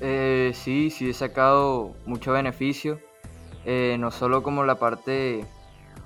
Eh, 0.00 0.52
sí, 0.54 0.90
sí 0.90 1.10
he 1.10 1.14
sacado 1.14 1.94
mucho 2.06 2.32
beneficio, 2.32 3.00
eh, 3.64 3.96
no 3.98 4.10
solo 4.10 4.42
como 4.42 4.64
la 4.64 4.74
parte 4.74 5.46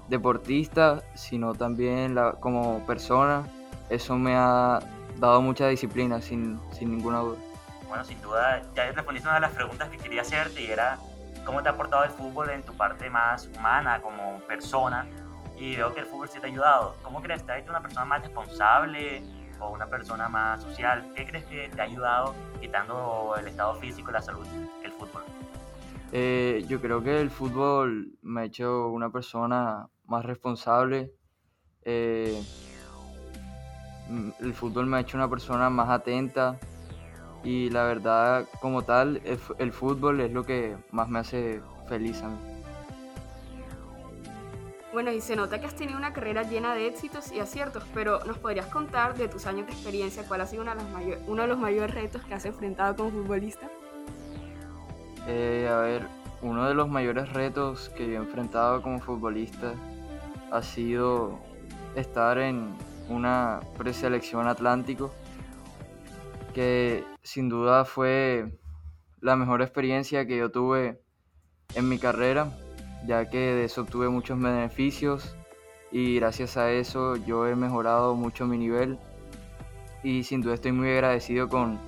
deportista, 0.09 1.03
sino 1.15 1.55
también 1.55 2.15
la, 2.15 2.33
como 2.33 2.85
persona. 2.87 3.45
Eso 3.89 4.17
me 4.17 4.35
ha 4.37 4.81
dado 5.19 5.41
mucha 5.41 5.69
disciplina, 5.69 6.21
sin, 6.21 6.61
sin 6.73 6.91
ninguna 6.91 7.21
duda. 7.21 7.39
Bueno, 7.89 8.05
sin 8.05 8.21
duda, 8.21 8.63
ya 8.75 8.93
respondiste 8.93 9.29
una 9.29 9.37
de 9.37 9.43
las 9.43 9.53
preguntas 9.53 9.89
que 9.89 9.97
quería 9.97 10.23
hacerte 10.23 10.63
y 10.63 10.67
era 10.67 10.99
cómo 11.45 11.63
te 11.63 11.69
ha 11.69 11.73
aportado 11.73 12.05
el 12.05 12.11
fútbol 12.11 12.51
en 12.51 12.63
tu 12.63 12.75
parte 12.75 13.09
más 13.09 13.49
humana 13.57 14.03
como 14.03 14.41
persona. 14.41 15.07
Y 15.59 15.77
veo 15.77 15.95
que 15.95 16.01
el 16.01 16.07
fútbol 16.07 16.29
sí 16.29 16.39
te 16.39 16.47
ha 16.47 16.51
ayudado. 16.51 16.95
¿Cómo 17.03 17.23
crees? 17.23 17.45
¿Te 17.45 17.53
ha 17.53 17.59
hecho 17.59 17.71
una 17.71 17.81
persona 17.81 18.05
más 18.05 18.23
responsable 18.23 19.23
o 19.59 19.71
una 19.71 19.87
persona 19.87 20.29
más 20.29 20.63
social? 20.63 21.13
¿Qué 21.15 21.27
crees 21.27 21.45
que 21.45 21.69
te 21.69 21.81
ha 21.81 21.85
ayudado 21.85 22.35
quitando 22.61 23.35
el 23.39 23.47
estado 23.49 23.75
físico 23.77 24.11
y 24.11 24.13
la 24.13 24.23
salud, 24.23 24.47
el 24.85 24.93
fútbol? 24.93 25.23
Eh, 26.13 26.65
yo 26.69 26.81
creo 26.81 27.03
que 27.03 27.21
el 27.21 27.31
fútbol 27.31 28.13
me 28.23 28.43
ha 28.43 28.45
hecho 28.45 28.89
una 28.89 29.11
persona 29.11 29.89
más 30.05 30.25
responsable. 30.25 31.13
eh, 31.83 32.43
el 34.41 34.55
fútbol 34.55 34.87
me 34.87 34.99
ha 34.99 35.01
hecho 35.01 35.17
una 35.17 35.29
persona 35.29 35.71
más 35.71 35.89
atenta. 35.89 36.59
Y 37.43 37.71
la 37.71 37.85
verdad, 37.85 38.47
como 38.61 38.83
tal, 38.83 39.21
el, 39.25 39.39
el 39.59 39.73
fútbol 39.73 40.21
es 40.21 40.33
lo 40.33 40.45
que 40.45 40.77
más 40.91 41.09
me 41.09 41.21
hace 41.21 41.61
feliz 41.89 42.23
a 42.23 42.29
mí. 42.29 42.56
Bueno, 44.97 45.13
y 45.13 45.21
se 45.21 45.37
nota 45.37 45.61
que 45.61 45.67
has 45.67 45.75
tenido 45.75 45.99
una 45.99 46.15
carrera 46.15 46.43
llena 46.43 46.75
de 46.75 46.87
éxitos 46.87 47.31
y 47.31 47.39
aciertos, 47.39 47.85
pero 47.93 48.25
¿nos 48.25 48.39
podrías 48.39 48.65
contar 48.65 49.15
de 49.15 49.29
tus 49.29 49.45
años 49.45 49.67
de 49.67 49.75
experiencia 49.75 50.27
cuál 50.27 50.41
ha 50.41 50.47
sido 50.47 50.65
uno 51.27 51.43
de 51.43 51.49
los 51.49 51.59
mayores 51.59 51.95
retos 51.95 52.23
que 52.23 52.33
has 52.33 52.47
enfrentado 52.47 52.97
como 52.97 53.11
futbolista? 53.11 53.71
Eh, 55.27 55.69
a 55.71 55.77
ver, 55.81 56.07
uno 56.41 56.67
de 56.67 56.73
los 56.73 56.89
mayores 56.89 57.31
retos 57.35 57.91
que 57.91 58.07
yo 58.07 58.15
he 58.15 58.17
enfrentado 58.17 58.81
como 58.81 58.99
futbolista 58.99 59.75
ha 60.51 60.63
sido 60.63 61.41
estar 61.95 62.39
en 62.39 62.75
una 63.11 63.61
preselección 63.77 64.49
Atlántico, 64.49 65.13
que 66.55 67.05
sin 67.23 67.51
duda 67.51 67.85
fue 67.85 68.51
la 69.21 69.37
mejor 69.37 69.61
experiencia 69.61 70.27
que 70.27 70.39
yo 70.39 70.51
tuve 70.51 70.99
en 71.75 71.87
mi 71.87 71.99
carrera, 71.99 72.51
ya 73.07 73.29
que 73.29 73.39
de 73.39 73.65
eso 73.65 73.83
obtuve 73.83 74.09
muchos 74.09 74.41
beneficios 74.41 75.35
y 75.93 76.17
gracias 76.17 76.57
a 76.57 76.71
eso 76.71 77.17
yo 77.17 77.47
he 77.47 77.55
mejorado 77.55 78.15
mucho 78.15 78.47
mi 78.47 78.59
nivel 78.59 78.99
y 80.03 80.25
sin 80.25 80.41
duda 80.41 80.55
estoy 80.55 80.73
muy 80.73 80.91
agradecido 80.91 81.49
con, 81.49 81.79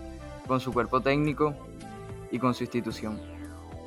con 0.46 0.61
su 0.61 0.72
cuerpo 0.72 1.00
técnico 1.00 1.54
y 2.31 2.38
con 2.38 2.54
su 2.54 2.64
institución. 2.64 3.18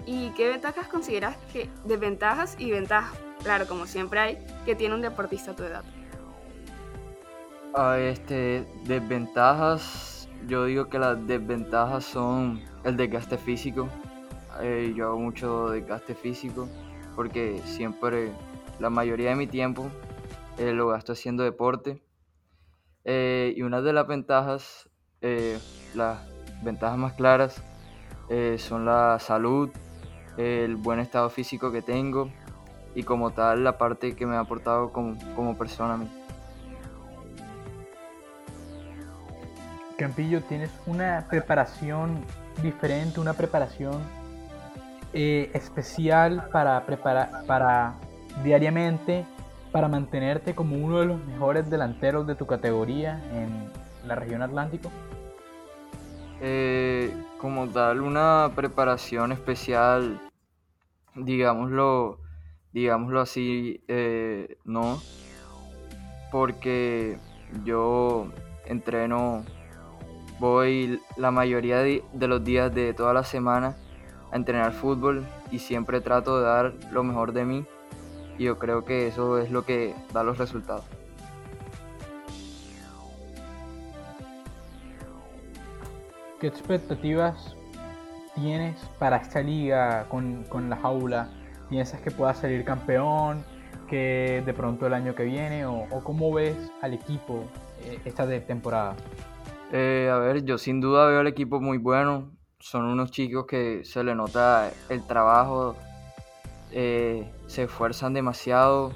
¿Y 0.06 0.30
qué 0.32 0.50
ventajas 0.50 0.88
consideras 0.88 1.38
que, 1.54 1.70
desventajas 1.86 2.56
y 2.58 2.72
ventajas, 2.72 3.18
claro, 3.44 3.68
como 3.68 3.86
siempre 3.86 4.20
hay, 4.20 4.38
que 4.66 4.76
tiene 4.76 4.96
un 4.96 5.02
deportista 5.02 5.52
a 5.52 5.56
tu 5.56 5.64
edad? 5.64 5.84
Ah, 7.76 7.98
este, 8.00 8.66
desventajas, 8.86 10.28
yo 10.48 10.66
digo 10.66 10.88
que 10.90 11.00
las 11.00 11.26
desventajas 11.28 12.04
son 12.04 12.62
el 12.84 12.98
desgaste 12.98 13.38
físico. 13.38 13.88
Eh, 14.62 14.94
yo 14.96 15.08
hago 15.08 15.20
mucho 15.20 15.70
desgaste 15.70 16.14
físico 16.14 16.68
porque 17.16 17.62
siempre, 17.66 18.32
la 18.80 18.90
mayoría 18.90 19.30
de 19.30 19.36
mi 19.36 19.48
tiempo 19.48 19.90
eh, 20.58 20.74
lo 20.74 20.88
gasto 20.88 21.14
haciendo 21.14 21.44
deporte. 21.44 22.02
Eh, 23.04 23.54
y 23.56 23.64
una 23.64 23.82
de 23.82 23.94
las 23.94 24.08
ventajas, 24.08 24.90
eh, 25.22 25.60
las 25.96 26.20
ventajas 26.64 26.98
más 26.98 27.14
claras, 27.14 27.64
son 28.60 28.86
la 28.86 29.20
salud, 29.20 29.70
el 30.38 30.78
buen 30.78 31.02
estado 31.02 31.30
físico 31.30 31.70
que 31.70 31.82
tengo 31.82 32.32
y 32.96 33.04
como 33.04 33.32
tal 33.32 33.66
la 33.66 33.78
parte 33.78 34.16
que 34.16 34.26
me 34.26 34.38
ha 34.38 34.40
aportado 34.40 34.94
como, 34.94 35.18
como 35.36 35.58
persona 35.58 35.96
a 35.96 35.98
mí. 35.98 36.08
Campillo, 39.98 40.42
tienes 40.44 40.72
una 40.86 41.28
preparación 41.30 42.24
diferente, 42.64 43.20
una 43.20 43.34
preparación 43.34 44.02
eh, 45.14 45.52
especial 45.54 46.48
para 46.52 46.86
preparar 46.86 47.46
para 47.46 47.96
diariamente 48.44 49.26
para 49.72 49.88
mantenerte 49.88 50.54
como 50.54 50.76
uno 50.76 51.00
de 51.00 51.06
los 51.06 51.26
mejores 51.26 51.70
delanteros 51.70 52.28
de 52.28 52.36
tu 52.36 52.46
categoría 52.46 53.22
en 53.34 53.70
la 54.08 54.16
región 54.16 54.42
Atlántico. 54.42 54.92
Eh, 56.42 57.14
como 57.38 57.68
tal, 57.70 58.02
una 58.02 58.52
preparación 58.56 59.32
especial, 59.32 60.20
digámoslo, 61.16 62.20
digámoslo 62.74 63.22
así, 63.22 63.84
eh, 63.88 64.58
no, 64.66 65.00
porque 66.32 67.18
yo 67.64 68.28
entreno, 68.66 69.44
voy 70.40 71.00
la 71.16 71.32
mayoría 71.32 71.80
de, 71.80 72.04
los 72.14 72.44
días 72.44 72.74
de 72.74 72.94
toda 72.94 73.14
la 73.14 73.24
semana 73.24 73.76
a 74.32 74.36
entrenar 74.36 74.74
fútbol 74.74 75.26
y 75.52 75.60
siempre 75.60 76.02
trato 76.02 76.40
de 76.40 76.46
dar 76.46 76.74
lo 76.92 77.04
mejor 77.04 77.34
de 77.34 77.46
mí 77.46 77.66
y 78.38 78.46
yo 78.46 78.58
creo 78.58 78.86
que 78.86 79.08
eso 79.08 79.38
es 79.38 79.52
lo 79.52 79.66
que 79.66 79.94
da 80.14 80.24
los 80.24 80.38
resultados. 80.38 80.86
¿Qué 86.40 86.48
expectativas 86.48 87.56
tienes 88.34 88.80
para 88.98 89.18
esta 89.18 89.42
liga 89.42 90.06
con, 90.10 90.44
con 90.46 90.72
la 90.72 90.78
jaula? 90.78 91.30
¿Piensas 91.70 92.02
que 92.02 92.10
pueda 92.10 92.34
salir 92.34 92.66
campeón? 92.66 93.44
¿Que 93.88 94.42
de 94.44 94.54
pronto 94.54 94.88
el 94.88 94.96
año 94.96 95.14
que 95.14 95.24
viene? 95.24 95.66
¿O, 95.68 95.86
o 95.92 96.04
cómo 96.04 96.34
ves 96.34 96.58
al 96.82 96.96
equipo 96.96 97.44
eh, 97.84 98.00
esta 98.06 98.26
de 98.26 98.40
temporada? 98.40 98.96
Eh, 99.72 100.10
a 100.12 100.18
ver, 100.18 100.44
yo 100.44 100.58
sin 100.58 100.82
duda 100.82 101.06
veo 101.06 101.20
al 101.20 101.28
equipo 101.28 101.62
muy 101.62 101.78
bueno. 101.78 102.32
Son 102.62 102.86
unos 102.86 103.10
chicos 103.10 103.48
que 103.48 103.84
se 103.84 104.04
le 104.04 104.14
nota 104.14 104.72
el 104.90 105.06
trabajo, 105.06 105.76
eh, 106.72 107.28
se 107.48 107.64
esfuerzan 107.64 108.14
demasiado. 108.14 108.94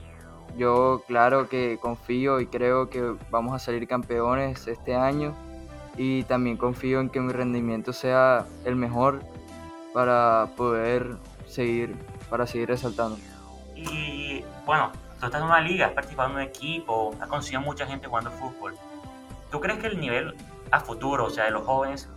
Yo 0.56 1.04
claro 1.08 1.50
que 1.50 1.80
confío 1.82 2.40
y 2.40 2.48
creo 2.48 2.90
que 2.90 3.16
vamos 3.32 3.56
a 3.56 3.60
salir 3.60 3.88
campeones 3.88 4.68
este 4.68 4.96
año 4.96 5.34
y 5.98 6.24
también 6.24 6.58
confío 6.58 7.00
en 7.00 7.10
que 7.10 7.20
mi 7.20 7.34
rendimiento 7.34 7.92
sea 7.92 8.46
el 8.66 8.76
mejor 8.76 9.22
para 9.94 10.50
poder 10.56 11.18
seguir, 11.48 11.96
para 12.30 12.46
seguir 12.46 12.70
resaltando. 12.70 13.18
Y 13.76 14.44
bueno, 14.66 14.92
tú 15.20 15.26
estás 15.26 15.42
en 15.42 15.48
una 15.48 15.60
liga, 15.60 15.88
has 15.88 15.94
participado 15.94 16.30
en 16.30 16.36
un 16.36 16.42
equipo, 16.44 17.16
has 17.20 17.28
conocido 17.28 17.62
mucha 17.62 17.88
gente 17.88 18.08
jugando 18.08 18.30
fútbol. 18.32 18.76
¿Tú 19.52 19.60
crees 19.60 19.80
que 19.80 19.88
el 19.88 20.00
nivel 20.00 20.36
a 20.72 20.80
futuro, 20.80 21.26
o 21.26 21.30
sea, 21.30 21.46
de 21.46 21.52
los 21.52 21.66
jóvenes, 21.66 22.10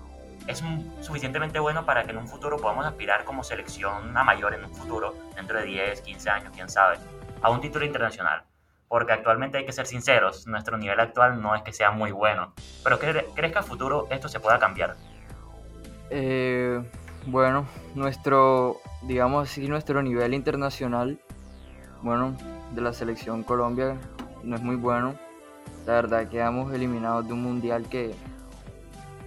es 0.49 0.65
suficientemente 1.03 1.59
bueno 1.59 1.85
para 1.85 2.05
que 2.05 2.11
en 2.11 2.17
un 2.17 2.27
futuro 2.27 2.57
podamos 2.57 2.87
aspirar 2.87 3.25
como 3.25 3.45
selección 3.45 4.17
a 4.17 4.25
mayor 4.25 4.55
en 4.55 4.65
un 4.65 4.75
futuro, 4.75 5.15
dentro 5.37 5.59
de 5.59 5.67
10, 5.67 6.01
15 6.01 6.31
años, 6.31 6.53
quién 6.55 6.71
sabe, 6.71 6.97
a 7.43 7.51
un 7.51 7.61
título 7.61 7.85
internacional? 7.85 8.43
Porque 8.89 9.13
actualmente 9.13 9.59
hay 9.59 9.67
que 9.67 9.73
ser 9.73 9.87
sinceros, 9.87 10.47
nuestro 10.47 10.79
nivel 10.79 10.99
actual 10.99 11.43
no 11.43 11.55
es 11.55 11.63
que 11.63 11.75
sea 11.75 11.91
muy 11.91 12.11
bueno. 12.11 12.55
Pero 12.83 12.99
¿cre 12.99 13.27
¿crees 13.35 13.53
que 13.53 13.59
a 13.59 13.63
futuro 13.63 14.09
esto 14.11 14.29
se 14.31 14.41
pueda 14.41 14.59
cambiar? 14.59 14.97
Eh, 16.09 16.83
bueno, 17.27 17.67
nuestro, 17.95 18.81
digamos 19.03 19.51
así, 19.51 19.69
nuestro 19.69 20.03
nivel 20.03 20.33
internacional, 20.33 21.21
bueno, 22.01 22.35
de 22.71 22.81
la 22.81 22.95
selección 22.95 23.43
Colombia 23.43 23.99
no 24.43 24.57
es 24.57 24.63
muy 24.63 24.77
bueno. 24.77 25.15
La 25.87 25.95
verdad 25.95 26.27
quedamos 26.29 26.73
eliminados 26.73 27.27
de 27.27 27.35
un 27.35 27.43
mundial 27.43 27.87
que 27.91 28.15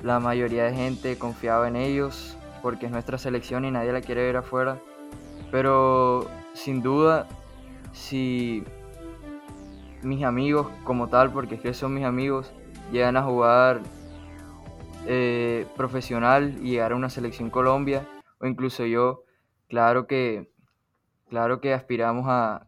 la 0.04 0.20
mayoría 0.20 0.66
de 0.66 0.74
gente 0.74 1.18
confiaba 1.18 1.68
en 1.68 1.76
ellos 1.76 2.38
porque 2.62 2.86
es 2.86 2.92
nuestra 2.92 3.18
selección 3.18 3.66
y 3.66 3.72
nadie 3.72 3.92
la 3.92 4.02
quiere 4.02 4.24
ver 4.24 4.38
afuera. 4.38 4.80
Pero 5.52 6.28
sin 6.54 6.82
duda, 6.82 7.28
si 7.92 8.64
mis 10.02 10.24
amigos 10.24 10.68
como 10.84 11.08
tal, 11.08 11.32
porque 11.32 11.56
es 11.56 11.62
que 11.62 11.74
son 11.74 11.94
mis 11.94 12.06
amigos, 12.06 12.52
llegan 12.92 13.18
a 13.18 13.24
jugar 13.24 13.82
eh, 15.08 15.66
profesional 15.76 16.58
y 16.62 16.72
llegar 16.72 16.94
a 16.94 16.96
una 16.96 17.10
selección 17.10 17.50
Colombia, 17.50 18.08
o 18.40 18.48
incluso 18.48 18.86
yo, 18.86 19.24
claro 19.68 20.08
que, 20.08 20.50
claro 21.30 21.62
que 21.62 21.74
aspiramos 21.74 22.26
a 22.28 22.66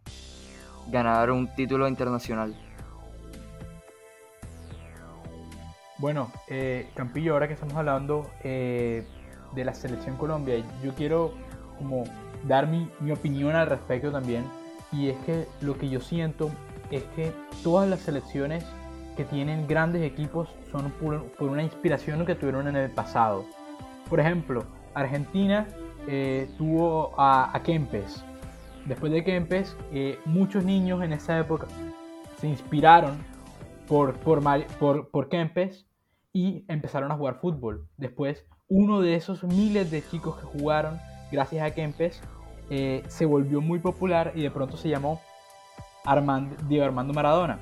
ganar 0.89 1.32
un 1.32 1.54
título 1.56 1.88
internacional. 1.88 2.56
Bueno, 5.97 6.32
eh, 6.47 6.88
Campillo, 6.95 7.34
ahora 7.34 7.47
que 7.47 7.53
estamos 7.53 7.75
hablando 7.75 8.29
eh, 8.43 9.06
de 9.53 9.65
la 9.65 9.73
selección 9.73 10.17
Colombia, 10.17 10.56
yo 10.84 10.93
quiero 10.95 11.34
como 11.77 12.03
dar 12.47 12.67
mi, 12.67 12.89
mi, 12.99 13.12
opinión 13.12 13.56
al 13.56 13.67
respecto 13.67 14.12
también. 14.12 14.43
Y 14.91 15.10
es 15.10 15.17
que 15.25 15.47
lo 15.62 15.77
que 15.77 15.89
yo 15.89 16.01
siento 16.01 16.51
es 16.91 17.03
que 17.15 17.32
todas 17.63 17.88
las 17.89 17.99
selecciones 18.01 18.65
que 19.15 19.23
tienen 19.23 19.67
grandes 19.67 20.01
equipos 20.01 20.49
son 20.71 20.91
por, 20.91 21.23
por 21.34 21.49
una 21.49 21.63
inspiración 21.63 22.25
que 22.25 22.36
tuvieron 22.36 22.67
en 22.67 22.75
el 22.75 22.89
pasado. 22.89 23.45
Por 24.10 24.19
ejemplo, 24.19 24.63
Argentina 24.93 25.67
eh, 26.08 26.49
tuvo 26.58 27.13
a, 27.19 27.56
a, 27.56 27.63
Kempes. 27.63 28.23
Después 28.86 29.12
de 29.12 29.23
Kempes, 29.23 29.75
eh, 29.91 30.19
muchos 30.25 30.63
niños 30.63 31.03
en 31.03 31.13
esa 31.13 31.39
época 31.39 31.67
se 32.39 32.47
inspiraron 32.47 33.17
por, 33.93 34.15
por, 34.15 34.41
por, 34.79 35.10
por 35.12 35.29
Kempes 35.29 35.86
y 36.34 36.65
empezaron 36.67 37.12
a 37.12 37.15
jugar 37.15 37.36
fútbol. 37.39 37.88
Después, 37.95 38.43
uno 38.67 39.01
de 39.01 39.13
esos 39.13 39.43
miles 39.43 39.91
de 39.91 40.03
chicos 40.03 40.36
que 40.38 40.47
jugaron 40.47 40.99
gracias 41.32 41.63
a 41.63 41.75
Kempes 41.75 42.19
eh, 42.71 43.03
se 43.08 43.25
volvió 43.25 43.62
muy 43.62 43.77
popular 43.77 44.32
y 44.34 44.41
de 44.41 44.49
pronto 44.49 44.77
se 44.77 44.89
llamó 44.89 45.21
Armando, 46.06 46.56
Diego 46.67 46.86
Armando 46.86 47.13
Maradona. 47.13 47.60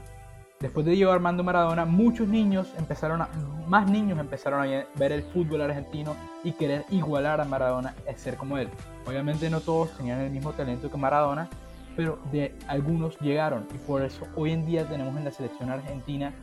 Después 0.61 0.85
de 0.85 0.93
Diego 0.93 1.11
Armando 1.11 1.43
Maradona, 1.43 1.83
muchos 1.83 2.29
niños 2.29 2.73
empezaron 2.77 3.21
a, 3.23 3.27
más 3.67 3.91
niños 3.91 4.17
empezaron 4.17 4.61
a 4.61 4.85
ver 4.95 5.11
el 5.11 5.23
fútbol 5.23 5.59
argentino 5.63 6.15
y 6.45 6.53
querer 6.53 6.85
igualar 6.91 7.41
a 7.41 7.43
Maradona, 7.43 7.93
a 8.09 8.17
ser 8.17 8.37
como 8.37 8.57
él. 8.57 8.69
Obviamente 9.05 9.49
no 9.49 9.59
todos 9.59 9.91
tenían 9.97 10.21
el 10.21 10.31
mismo 10.31 10.53
talento 10.53 10.89
que 10.89 10.95
Maradona, 10.95 11.49
pero 11.95 12.19
de 12.31 12.55
algunos 12.67 13.19
llegaron 13.19 13.67
y 13.73 13.77
por 13.79 14.01
eso 14.01 14.27
hoy 14.35 14.51
en 14.51 14.65
día 14.65 14.85
tenemos 14.85 15.15
en 15.17 15.25
la 15.25 15.31
selección 15.31 15.69
argentina 15.69 16.33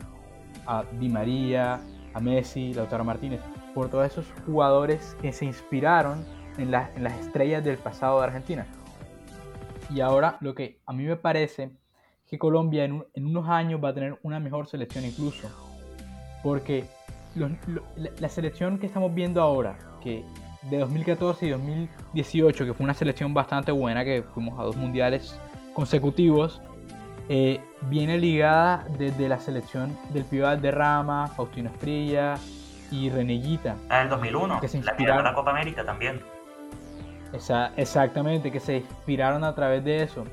a 0.65 0.83
Di 0.99 1.09
María, 1.09 1.79
a 2.13 2.19
Messi, 2.19 2.73
Lautaro 2.73 3.03
Martínez, 3.03 3.41
por 3.73 3.89
todos 3.89 4.07
esos 4.07 4.25
jugadores 4.45 5.15
que 5.21 5.31
se 5.31 5.45
inspiraron 5.45 6.25
en, 6.57 6.71
la, 6.71 6.91
en 6.95 7.03
las 7.03 7.13
estrellas 7.19 7.63
del 7.63 7.77
pasado 7.77 8.19
de 8.19 8.25
Argentina. 8.25 8.67
Y 9.89 10.01
ahora 10.01 10.37
lo 10.41 10.53
que 10.53 10.79
a 10.85 10.93
mí 10.93 11.03
me 11.03 11.15
parece 11.15 11.71
que 12.27 12.37
Colombia 12.37 12.85
en, 12.85 12.93
un, 12.93 13.05
en, 13.13 13.25
unos 13.25 13.47
años 13.49 13.81
va 13.83 13.89
a 13.89 13.93
tener 13.93 14.19
una 14.21 14.39
mejor 14.39 14.67
selección 14.67 15.05
incluso. 15.05 15.49
Porque 16.43 16.85
los, 17.35 17.51
lo, 17.67 17.83
la, 17.95 18.11
la, 18.19 18.29
selección 18.29 18.77
que 18.77 18.85
estamos 18.85 19.13
viendo 19.13 19.41
ahora, 19.41 19.77
que 20.01 20.23
de 20.63 20.79
2014 20.79 21.45
y 21.45 21.49
2018, 21.51 22.65
que 22.65 22.73
fue 22.73 22.83
una 22.83 22.93
selección 22.93 23.33
bastante 23.33 23.71
buena, 23.71 24.03
que 24.03 24.23
fuimos 24.33 24.59
a 24.59 24.63
dos 24.63 24.75
mundiales 24.75 25.39
consecutivos, 25.73 26.61
eh, 27.29 27.61
viene 27.83 28.17
ligada 28.17 28.85
desde 28.97 29.29
la 29.29 29.39
selección 29.39 29.97
del 30.09 30.25
Pival 30.25 30.61
de 30.61 30.71
Rama, 30.71 31.27
Faustino 31.27 31.69
Esprilla 31.69 32.35
y 32.91 33.09
Reneguita. 33.09 33.75
Ah, 33.89 34.01
el 34.01 34.09
2001, 34.09 34.59
que 34.59 34.67
se 34.67 34.81
la, 34.81 34.95
que 34.95 35.03
la 35.03 35.33
Copa 35.33 35.51
América 35.51 35.85
también. 35.85 36.21
Esa, 37.31 37.71
exactamente, 37.77 38.51
que 38.51 38.59
se 38.59 38.77
inspiraron 38.77 39.43
a 39.43 39.53
través 39.53 39.83
de 39.83 40.03
eso. 40.03 40.23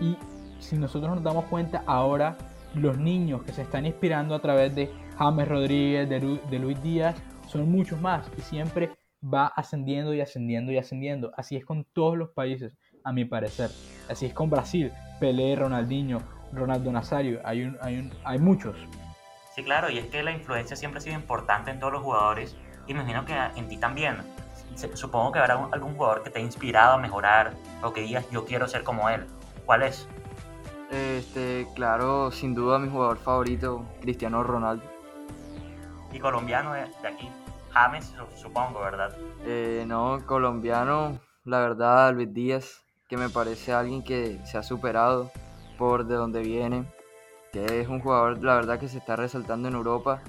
Y 0.00 0.16
si 0.58 0.76
nosotros 0.76 1.14
nos 1.14 1.22
damos 1.22 1.44
cuenta 1.44 1.84
ahora, 1.86 2.36
los 2.74 2.98
niños 2.98 3.42
que 3.42 3.52
se 3.52 3.62
están 3.62 3.86
inspirando 3.86 4.34
a 4.34 4.40
través 4.40 4.74
de 4.74 4.90
James 5.18 5.48
Rodríguez, 5.48 6.08
de, 6.08 6.20
Lu, 6.20 6.40
de 6.50 6.58
Luis 6.58 6.82
Díaz, 6.82 7.14
son 7.46 7.70
muchos 7.70 8.00
más 8.00 8.28
y 8.36 8.40
siempre 8.40 8.90
va 9.22 9.46
ascendiendo 9.46 10.14
y 10.14 10.20
ascendiendo 10.20 10.72
y 10.72 10.78
ascendiendo. 10.78 11.32
Así 11.36 11.56
es 11.56 11.64
con 11.64 11.84
todos 11.84 12.16
los 12.16 12.30
países, 12.30 12.76
a 13.04 13.12
mi 13.12 13.24
parecer. 13.24 13.70
Así 14.08 14.26
es 14.26 14.34
con 14.34 14.50
Brasil, 14.50 14.92
Pelé, 15.20 15.56
Ronaldinho, 15.56 16.20
Ronaldo 16.52 16.92
Nazario, 16.92 17.40
hay, 17.44 17.62
un, 17.62 17.78
hay, 17.80 17.98
un, 17.98 18.12
hay 18.24 18.38
muchos. 18.38 18.76
Sí, 19.54 19.62
claro, 19.62 19.90
y 19.90 19.98
es 19.98 20.06
que 20.06 20.22
la 20.22 20.32
influencia 20.32 20.76
siempre 20.76 20.98
ha 20.98 21.02
sido 21.02 21.14
importante 21.14 21.70
en 21.70 21.78
todos 21.78 21.92
los 21.92 22.02
jugadores 22.02 22.56
y 22.86 22.94
me 22.94 23.00
imagino 23.00 23.24
que 23.24 23.34
en 23.34 23.68
ti 23.68 23.76
también. 23.76 24.16
Supongo 24.94 25.32
que 25.32 25.38
habrá 25.38 25.68
algún 25.70 25.94
jugador 25.94 26.22
que 26.22 26.30
te 26.30 26.38
ha 26.38 26.42
inspirado 26.42 26.94
a 26.94 26.98
mejorar 26.98 27.52
o 27.82 27.92
que 27.92 28.00
digas 28.00 28.28
yo 28.30 28.46
quiero 28.46 28.66
ser 28.66 28.82
como 28.82 29.10
él. 29.10 29.26
¿Cuál 29.66 29.82
es? 29.82 30.08
Este, 30.90 31.66
claro, 31.74 32.30
sin 32.30 32.54
duda 32.54 32.78
mi 32.78 32.88
jugador 32.88 33.18
favorito, 33.18 33.84
Cristiano 34.00 34.42
Ronaldo. 34.42 34.84
Y 36.12 36.18
colombiano 36.18 36.72
de, 36.72 36.82
de 37.02 37.08
aquí, 37.08 37.28
James, 37.72 38.12
su- 38.16 38.36
supongo, 38.42 38.80
¿verdad? 38.80 39.16
Eh, 39.44 39.84
no, 39.86 40.20
colombiano, 40.26 41.18
la 41.44 41.60
verdad, 41.60 42.12
Luis 42.12 42.32
Díaz, 42.32 42.82
que 43.08 43.16
me 43.16 43.28
parece 43.28 43.72
alguien 43.72 44.02
que 44.02 44.40
se 44.44 44.58
ha 44.58 44.62
superado 44.62 45.30
por 45.78 46.06
de 46.06 46.14
donde 46.14 46.40
viene, 46.42 46.84
que 47.52 47.80
es 47.80 47.88
un 47.88 48.00
jugador, 48.00 48.42
la 48.42 48.54
verdad, 48.54 48.78
que 48.78 48.88
se 48.88 48.98
está 48.98 49.16
resaltando 49.16 49.68
en 49.68 49.74
Europa 49.74 50.20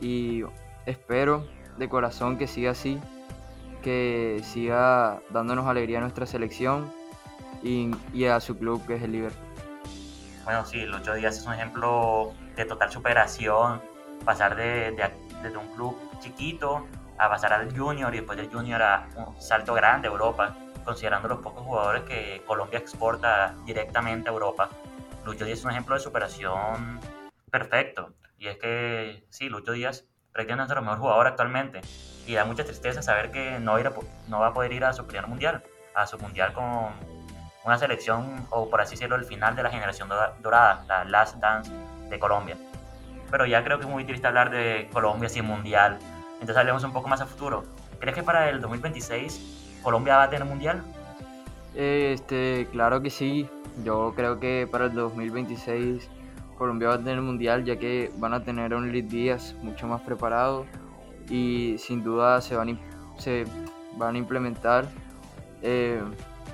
y 0.00 0.42
espero 0.86 1.46
de 1.78 1.88
corazón 1.88 2.38
que 2.38 2.46
siga 2.46 2.70
así, 2.72 2.98
que 3.82 4.40
siga 4.44 5.20
dándonos 5.30 5.66
alegría 5.66 5.98
a 5.98 6.00
nuestra 6.00 6.26
selección 6.26 6.92
y, 7.62 7.90
y 8.12 8.24
a 8.26 8.40
su 8.40 8.56
club, 8.56 8.84
que 8.86 8.94
es 8.94 9.02
el 9.02 9.12
Liverpool. 9.12 9.44
Bueno, 10.44 10.64
sí, 10.64 10.84
Lucho 10.84 11.14
Díaz 11.14 11.38
es 11.38 11.46
un 11.46 11.54
ejemplo 11.54 12.32
de 12.56 12.64
total 12.66 12.90
superación, 12.90 13.80
pasar 14.24 14.56
de, 14.56 14.92
de- 14.92 15.12
desde 15.42 15.56
un 15.58 15.68
club 15.74 15.96
chiquito 16.20 16.86
a 17.18 17.28
pasar 17.28 17.52
al 17.52 17.76
junior 17.76 18.12
y 18.14 18.18
después 18.18 18.36
del 18.38 18.50
junior 18.50 18.82
a 18.82 19.06
un 19.16 19.40
salto 19.40 19.74
grande 19.74 20.08
a 20.08 20.10
Europa, 20.10 20.54
considerando 20.84 21.28
los 21.28 21.38
pocos 21.38 21.62
jugadores 21.62 22.02
que 22.04 22.42
Colombia 22.46 22.78
exporta 22.78 23.54
directamente 23.64 24.28
a 24.28 24.32
Europa. 24.32 24.68
Lucho 25.24 25.44
Díaz 25.44 25.60
es 25.60 25.64
un 25.64 25.70
ejemplo 25.70 25.94
de 25.94 26.00
superación 26.00 27.00
perfecto. 27.50 28.12
Y 28.38 28.48
es 28.48 28.58
que, 28.58 29.24
sí, 29.30 29.48
Lucho 29.48 29.72
Díaz 29.72 30.04
prácticamente 30.32 30.72
es 30.72 30.76
nuestro 30.76 30.82
mejor 30.82 30.98
jugador 30.98 31.26
actualmente. 31.28 31.80
Y 32.26 32.34
da 32.34 32.44
mucha 32.44 32.64
tristeza 32.64 33.00
saber 33.00 33.30
que 33.30 33.58
no, 33.60 33.78
ir 33.78 33.86
a 33.86 33.92
no 34.28 34.40
va 34.40 34.48
a 34.48 34.52
poder 34.52 34.72
ir 34.72 34.84
a 34.84 34.92
su 34.92 35.06
primer 35.06 35.26
mundial, 35.28 35.62
a 35.94 36.06
su 36.06 36.18
mundial 36.18 36.52
con 36.52 36.90
una 37.64 37.78
selección, 37.78 38.46
o 38.50 38.68
por 38.68 38.80
así 38.80 38.96
decirlo, 38.96 39.16
el 39.16 39.24
final 39.24 39.54
de 39.56 39.62
la 39.62 39.70
generación 39.70 40.08
dora- 40.08 40.34
dorada, 40.40 40.84
la 40.88 41.04
Last 41.04 41.36
Dance 41.36 41.70
de 42.10 42.18
Colombia. 42.18 42.56
Pero 43.34 43.46
ya 43.46 43.64
creo 43.64 43.78
que 43.78 43.84
es 43.84 43.90
muy 43.90 44.04
triste 44.04 44.28
hablar 44.28 44.52
de 44.52 44.88
Colombia 44.92 45.28
sin 45.28 45.44
mundial. 45.44 45.98
Entonces 46.34 46.56
hablemos 46.56 46.84
un 46.84 46.92
poco 46.92 47.08
más 47.08 47.20
a 47.20 47.26
futuro. 47.26 47.64
¿Crees 47.98 48.14
que 48.14 48.22
para 48.22 48.48
el 48.48 48.60
2026 48.60 49.80
Colombia 49.82 50.18
va 50.18 50.22
a 50.22 50.30
tener 50.30 50.46
mundial? 50.46 50.84
Este, 51.74 52.68
claro 52.70 53.02
que 53.02 53.10
sí. 53.10 53.48
Yo 53.82 54.12
creo 54.14 54.38
que 54.38 54.68
para 54.70 54.84
el 54.84 54.94
2026 54.94 56.08
Colombia 56.56 56.90
va 56.90 56.94
a 56.94 56.98
tener 56.98 57.20
mundial 57.22 57.64
ya 57.64 57.76
que 57.76 58.12
van 58.18 58.34
a 58.34 58.44
tener 58.44 58.72
un 58.72 58.92
Luis 58.92 59.08
Díaz 59.08 59.56
mucho 59.62 59.88
más 59.88 60.00
preparado 60.02 60.64
y 61.28 61.74
sin 61.78 62.04
duda 62.04 62.40
se 62.40 62.54
van, 62.54 62.78
se 63.18 63.46
van 63.96 64.14
a 64.14 64.18
implementar 64.18 64.86
eh, 65.60 66.00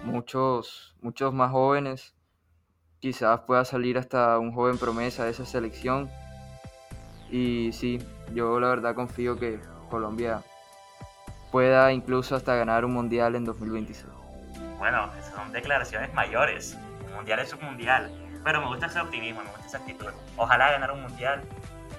muchos, 0.07 0.97
muchos 1.03 1.35
más 1.35 1.51
jóvenes. 1.51 2.15
Quizás 3.01 3.41
pueda 3.41 3.67
salir 3.67 3.99
hasta 3.99 4.39
un 4.39 4.55
joven 4.55 4.79
promesa 4.79 5.27
de 5.27 5.33
esa 5.33 5.45
selección. 5.45 6.09
Y 7.31 7.73
sí, 7.73 7.99
yo 8.35 8.59
la 8.59 8.69
verdad 8.69 8.95
confío 8.95 9.37
que 9.37 9.61
Colombia 9.89 10.43
pueda 11.51 11.93
incluso 11.93 12.37
hasta 12.37 12.55
ganar 12.55 12.85
un 12.85 12.93
mundial 12.93 13.35
en 13.37 13.45
2026. 13.45 14.07
Bueno, 14.79 15.11
son 15.35 15.53
declaraciones 15.53 16.13
mayores. 16.15 16.77
Un 17.09 17.15
mundial 17.15 17.41
es 17.41 17.53
un 17.53 17.63
mundial. 17.65 18.11
Pero 18.43 18.61
me 18.61 18.67
gusta 18.69 18.87
ese 18.87 19.01
optimismo, 19.01 19.43
me 19.43 19.51
gusta 19.51 19.67
esa 19.67 19.79
actitud. 19.79 20.07
Ojalá 20.37 20.73
ganar 20.73 20.93
un 20.93 21.03
mundial 21.03 21.43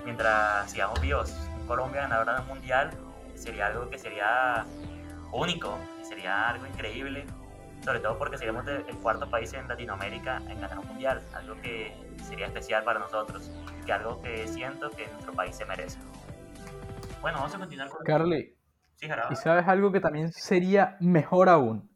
mientras 0.03 0.71
sigamos 0.71 0.99
vivos. 0.99 1.33
Colombia 1.67 2.01
ganadora 2.01 2.35
de 2.35 2.41
un 2.41 2.47
mundial 2.47 2.91
sería 3.35 3.67
algo 3.67 3.89
que 3.89 3.99
sería 3.99 4.65
único, 5.31 5.77
sería 6.01 6.49
algo 6.49 6.65
increíble. 6.65 7.25
Sobre 7.83 7.99
todo 7.99 8.17
porque 8.17 8.37
seríamos 8.37 8.65
el 8.67 8.95
cuarto 8.97 9.29
país 9.29 9.53
en 9.53 9.67
Latinoamérica 9.67 10.37
en 10.49 10.61
ganar 10.61 10.79
un 10.79 10.87
mundial. 10.87 11.21
Algo 11.33 11.55
que 11.61 11.95
sería 12.23 12.45
especial 12.45 12.83
para 12.83 12.99
nosotros. 12.99 13.51
Que 13.85 13.91
algo 13.91 14.21
que 14.21 14.47
siento 14.47 14.89
que 14.91 15.07
nuestro 15.07 15.33
país 15.33 15.55
se 15.55 15.65
merece. 15.65 15.97
Bueno, 17.21 17.39
vamos 17.39 17.55
a 17.55 17.59
continuar 17.59 17.89
con... 17.89 18.03
Carly, 18.03 18.55
Sí. 18.95 19.07
¿y 19.31 19.35
sabes 19.35 19.67
algo 19.67 19.91
que 19.91 19.99
también 19.99 20.31
sería 20.31 20.95
mejor 20.99 21.49
aún? 21.49 21.89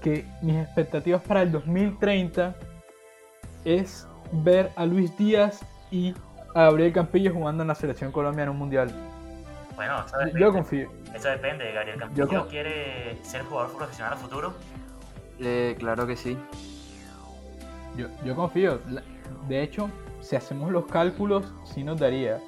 Que 0.00 0.24
mis 0.40 0.56
expectativas 0.56 1.20
para 1.22 1.42
el 1.42 1.50
2030 1.50 2.54
es 3.64 4.06
ver 4.30 4.70
a 4.76 4.86
Luis 4.86 5.16
Díaz 5.18 5.66
y 5.90 6.14
a 6.54 6.62
Gabriel 6.62 6.92
Campillo 6.92 7.34
jugando 7.34 7.62
en 7.62 7.68
la 7.68 7.74
selección 7.74 8.12
Colombia 8.12 8.44
en 8.44 8.50
un 8.50 8.58
mundial. 8.58 8.92
Bueno, 9.80 10.04
eso 10.04 10.18
Yo 10.18 10.26
depende. 10.26 10.52
confío. 10.52 10.92
Eso 11.14 11.28
depende 11.30 11.64
de 11.64 11.72
Gabriel 11.72 11.98
Campillo. 11.98 12.48
¿Quiere 12.48 13.18
ser 13.24 13.44
jugador 13.44 13.74
profesional 13.74 14.12
a 14.12 14.16
futuro? 14.18 14.52
Eh, 15.38 15.74
claro 15.78 16.06
que 16.06 16.16
sí. 16.16 16.36
Yo, 17.96 18.08
yo 18.22 18.36
confío. 18.36 18.78
De 19.48 19.62
hecho, 19.62 19.88
si 20.20 20.36
hacemos 20.36 20.70
los 20.70 20.84
cálculos, 20.84 21.50
sí 21.64 21.82
nos 21.82 21.98
daría 21.98 22.42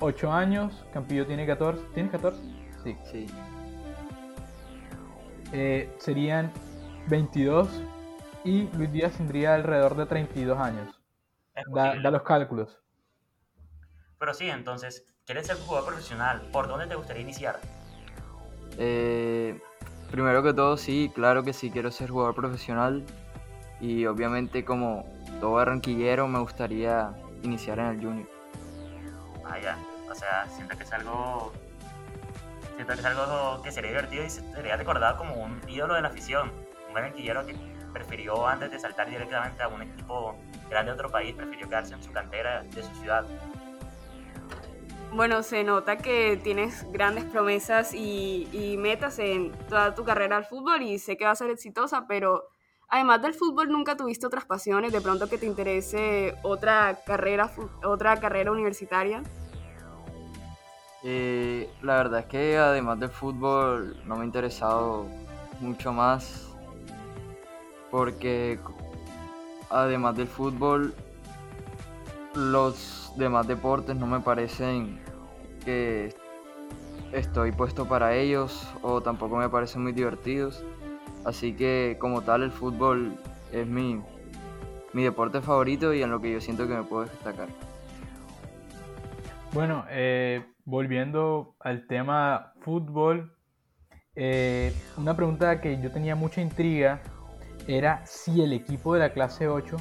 8 0.00 0.32
años, 0.32 0.84
Campillo 0.92 1.24
tiene 1.28 1.46
14. 1.46 1.80
¿Tienes 1.94 2.10
14? 2.10 2.42
Sí. 2.82 2.96
Sí. 3.04 3.26
Eh, 5.52 5.94
serían 5.98 6.50
22 7.06 7.68
y 8.42 8.64
Luis 8.76 8.90
Díaz 8.90 9.12
tendría 9.12 9.54
alrededor 9.54 9.94
de 9.94 10.06
32 10.06 10.58
años. 10.58 11.00
Da 11.72 11.94
los 11.94 12.22
cálculos. 12.22 12.82
Pero 14.18 14.34
sí, 14.34 14.50
entonces, 14.50 15.13
¿quieres 15.26 15.46
ser 15.46 15.56
jugador 15.56 15.90
profesional? 15.90 16.42
¿Por 16.52 16.68
dónde 16.68 16.86
te 16.86 16.94
gustaría 16.94 17.22
iniciar? 17.22 17.58
Eh, 18.78 19.58
primero 20.10 20.42
que 20.42 20.52
todo, 20.52 20.76
sí, 20.76 21.10
claro 21.14 21.42
que 21.42 21.52
sí 21.52 21.70
quiero 21.70 21.90
ser 21.90 22.10
jugador 22.10 22.34
profesional. 22.34 23.04
Y 23.80 24.06
obviamente 24.06 24.64
como 24.64 25.04
todo 25.40 25.52
barranquillero 25.52 26.28
me 26.28 26.38
gustaría 26.38 27.12
iniciar 27.42 27.78
en 27.78 27.86
el 27.86 28.00
junior. 28.00 28.28
Ah, 29.44 29.58
ya. 29.58 29.78
O 30.10 30.14
sea, 30.14 30.46
siento 30.48 30.76
que 30.76 30.84
es 30.84 30.92
algo. 30.92 31.52
Siento 32.76 32.94
que 32.94 33.00
es 33.00 33.06
algo 33.06 33.62
que 33.62 33.72
sería 33.72 33.90
divertido 33.90 34.24
y 34.24 34.30
sería 34.30 34.76
recordado 34.76 35.16
como 35.16 35.34
un 35.34 35.60
ídolo 35.68 35.94
de 35.94 36.02
la 36.02 36.08
afición. 36.08 36.52
Un 36.88 36.94
barranquillero 36.94 37.44
que 37.46 37.56
prefirió, 37.92 38.46
antes 38.46 38.70
de 38.70 38.78
saltar 38.78 39.08
directamente 39.08 39.62
a 39.62 39.68
un 39.68 39.82
equipo 39.82 40.36
grande 40.70 40.92
de 40.92 40.94
otro 40.94 41.10
país, 41.10 41.34
prefirió 41.34 41.68
quedarse 41.68 41.94
en 41.94 42.02
su 42.02 42.12
cantera 42.12 42.62
de 42.62 42.82
su 42.82 42.94
ciudad. 42.96 43.24
Bueno, 45.14 45.44
se 45.44 45.62
nota 45.62 45.96
que 45.96 46.36
tienes 46.42 46.90
grandes 46.90 47.24
promesas 47.24 47.94
y, 47.94 48.74
metas 48.80 49.20
en 49.20 49.52
toda 49.68 49.94
tu 49.94 50.02
carrera 50.02 50.36
al 50.36 50.44
fútbol 50.44 50.82
y 50.82 50.98
sé 50.98 51.16
que 51.16 51.24
va 51.24 51.30
a 51.30 51.36
ser 51.36 51.50
exitosa, 51.50 52.08
pero 52.08 52.48
además 52.88 53.22
del 53.22 53.32
fútbol 53.32 53.68
nunca 53.68 53.96
tuviste 53.96 54.26
otras 54.26 54.44
pasiones, 54.44 54.90
de 54.92 55.00
pronto 55.00 55.28
que 55.28 55.38
te 55.38 55.46
interese 55.46 56.34
otra 56.42 56.98
carrera, 57.06 57.48
otra 57.84 58.18
carrera 58.18 58.50
universitaria. 58.50 59.22
Eh, 61.04 61.70
la 61.80 61.94
verdad 61.94 62.20
es 62.20 62.26
que 62.26 62.58
además 62.58 62.98
del 62.98 63.10
fútbol 63.10 63.96
no 64.06 64.16
me 64.16 64.22
ha 64.22 64.24
interesado 64.24 65.06
mucho 65.60 65.92
más 65.92 66.48
porque 67.92 68.58
además 69.70 70.16
del 70.16 70.26
fútbol 70.26 70.92
los 72.34 73.12
demás 73.16 73.46
deportes 73.46 73.96
no 73.96 74.06
me 74.06 74.20
parecen 74.20 75.00
que 75.64 76.14
estoy 77.12 77.52
puesto 77.52 77.86
para 77.86 78.14
ellos 78.14 78.68
o 78.82 79.00
tampoco 79.00 79.36
me 79.36 79.48
parecen 79.48 79.82
muy 79.82 79.92
divertidos. 79.92 80.64
Así 81.24 81.54
que 81.54 81.96
como 81.98 82.22
tal 82.22 82.42
el 82.42 82.50
fútbol 82.50 83.16
es 83.52 83.66
mi, 83.66 84.02
mi 84.92 85.04
deporte 85.04 85.40
favorito 85.40 85.94
y 85.94 86.02
en 86.02 86.10
lo 86.10 86.20
que 86.20 86.32
yo 86.32 86.40
siento 86.40 86.66
que 86.66 86.74
me 86.74 86.82
puedo 86.82 87.04
destacar. 87.04 87.48
Bueno, 89.52 89.84
eh, 89.88 90.44
volviendo 90.64 91.54
al 91.60 91.86
tema 91.86 92.52
fútbol, 92.60 93.36
eh, 94.16 94.74
una 94.96 95.14
pregunta 95.14 95.60
que 95.60 95.80
yo 95.80 95.90
tenía 95.90 96.16
mucha 96.16 96.40
intriga 96.40 97.00
era 97.66 98.04
si 98.04 98.42
el 98.42 98.52
equipo 98.52 98.94
de 98.94 99.00
la 99.00 99.12
clase 99.12 99.48
8, 99.48 99.76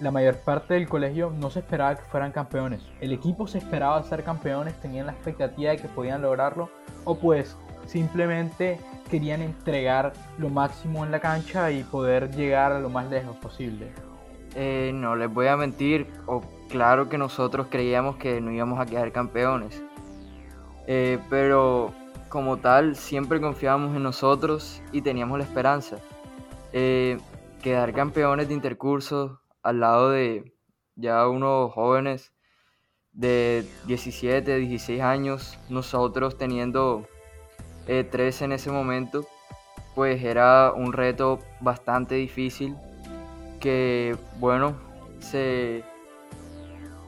la 0.00 0.10
mayor 0.10 0.36
parte 0.36 0.74
del 0.74 0.88
colegio 0.88 1.30
no 1.38 1.50
se 1.50 1.60
esperaba 1.60 1.94
que 1.94 2.02
fueran 2.02 2.32
campeones. 2.32 2.82
El 3.00 3.12
equipo 3.12 3.46
se 3.46 3.58
esperaba 3.58 4.02
ser 4.02 4.24
campeones, 4.24 4.74
tenían 4.80 5.06
la 5.06 5.12
expectativa 5.12 5.70
de 5.70 5.76
que 5.76 5.88
podían 5.88 6.22
lograrlo, 6.22 6.70
o 7.04 7.18
pues 7.18 7.56
simplemente 7.86 8.80
querían 9.10 9.42
entregar 9.42 10.12
lo 10.38 10.48
máximo 10.48 11.04
en 11.04 11.10
la 11.10 11.20
cancha 11.20 11.70
y 11.70 11.82
poder 11.84 12.34
llegar 12.34 12.72
a 12.72 12.80
lo 12.80 12.88
más 12.88 13.10
lejos 13.10 13.36
posible. 13.36 13.92
Eh, 14.54 14.90
no 14.94 15.16
les 15.16 15.32
voy 15.32 15.48
a 15.48 15.56
mentir, 15.56 16.06
o 16.26 16.42
claro 16.68 17.08
que 17.08 17.18
nosotros 17.18 17.66
creíamos 17.70 18.16
que 18.16 18.40
no 18.40 18.50
íbamos 18.50 18.80
a 18.80 18.86
quedar 18.86 19.12
campeones. 19.12 19.82
Eh, 20.86 21.18
pero 21.28 21.92
como 22.28 22.56
tal, 22.56 22.96
siempre 22.96 23.40
confiábamos 23.40 23.94
en 23.94 24.02
nosotros 24.02 24.82
y 24.92 25.02
teníamos 25.02 25.38
la 25.38 25.44
esperanza. 25.44 25.98
Eh, 26.72 27.18
quedar 27.62 27.92
campeones 27.92 28.48
de 28.48 28.54
intercursos 28.54 29.39
al 29.62 29.80
lado 29.80 30.10
de 30.10 30.52
ya 30.96 31.28
unos 31.28 31.72
jóvenes 31.72 32.32
de 33.12 33.66
17, 33.86 34.56
16 34.56 35.00
años, 35.00 35.58
nosotros 35.68 36.38
teniendo 36.38 37.06
eh, 37.86 38.04
13 38.04 38.46
en 38.46 38.52
ese 38.52 38.70
momento, 38.70 39.26
pues 39.94 40.22
era 40.22 40.72
un 40.72 40.92
reto 40.92 41.40
bastante 41.60 42.14
difícil 42.14 42.76
que, 43.58 44.16
bueno, 44.38 44.76
se 45.18 45.84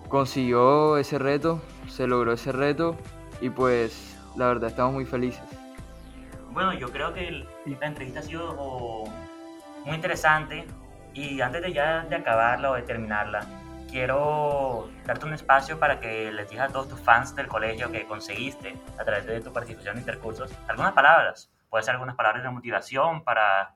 consiguió 0.08 0.98
ese 0.98 1.18
reto, 1.18 1.62
se 1.88 2.06
logró 2.06 2.32
ese 2.32 2.52
reto 2.52 2.96
y 3.40 3.48
pues 3.50 4.16
la 4.36 4.48
verdad 4.48 4.70
estamos 4.70 4.94
muy 4.94 5.06
felices. 5.06 5.42
Bueno, 6.50 6.74
yo 6.74 6.90
creo 6.90 7.14
que 7.14 7.46
la 7.64 7.86
entrevista 7.86 8.20
ha 8.20 8.22
sido 8.22 8.54
oh, 8.58 9.08
muy 9.86 9.94
interesante 9.94 10.66
y 11.14 11.40
antes 11.40 11.62
de 11.62 11.72
ya 11.72 12.04
de 12.04 12.16
acabarla 12.16 12.70
o 12.70 12.74
de 12.74 12.82
terminarla, 12.82 13.46
quiero 13.90 14.90
darte 15.04 15.26
un 15.26 15.34
espacio 15.34 15.78
para 15.78 16.00
que 16.00 16.32
les 16.32 16.48
digas 16.48 16.70
a 16.70 16.72
todos 16.72 16.88
tus 16.88 17.00
fans 17.00 17.36
del 17.36 17.46
colegio 17.46 17.92
que 17.92 18.06
conseguiste 18.06 18.76
a 18.98 19.04
través 19.04 19.26
de 19.26 19.40
tu 19.40 19.52
participación 19.52 19.96
en 19.96 20.00
intercursos 20.00 20.50
algunas 20.66 20.92
palabras. 20.92 21.50
Puede 21.68 21.84
ser 21.84 21.92
algunas 21.94 22.16
palabras 22.16 22.42
de 22.42 22.50
motivación 22.50 23.22
para 23.22 23.74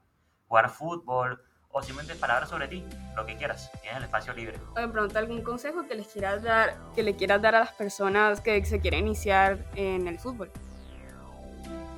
jugar 0.49 0.70
fútbol 0.70 1.43
o 1.70 1.82
simplemente 1.82 2.18
palabras 2.18 2.49
sobre 2.49 2.68
ti, 2.68 2.82
lo 3.14 3.26
que 3.26 3.37
quieras. 3.37 3.70
Tienes 3.82 3.99
el 3.99 4.05
espacio 4.05 4.32
libre. 4.32 4.59
O 4.74 4.80
de 4.80 4.89
pronto 4.89 5.18
algún 5.18 5.43
consejo 5.43 5.87
que 5.87 5.95
les 5.95 6.07
quieras 6.07 6.43
dar, 6.43 6.74
que 6.95 7.03
le 7.03 7.16
quieras 7.16 7.43
dar 7.43 7.55
a 7.55 7.61
las 7.61 7.72
personas 7.72 8.41
que 8.41 8.64
se 8.64 8.80
quieren 8.80 9.07
iniciar 9.07 9.59
en 9.74 10.09
el 10.09 10.18
fútbol. 10.18 10.51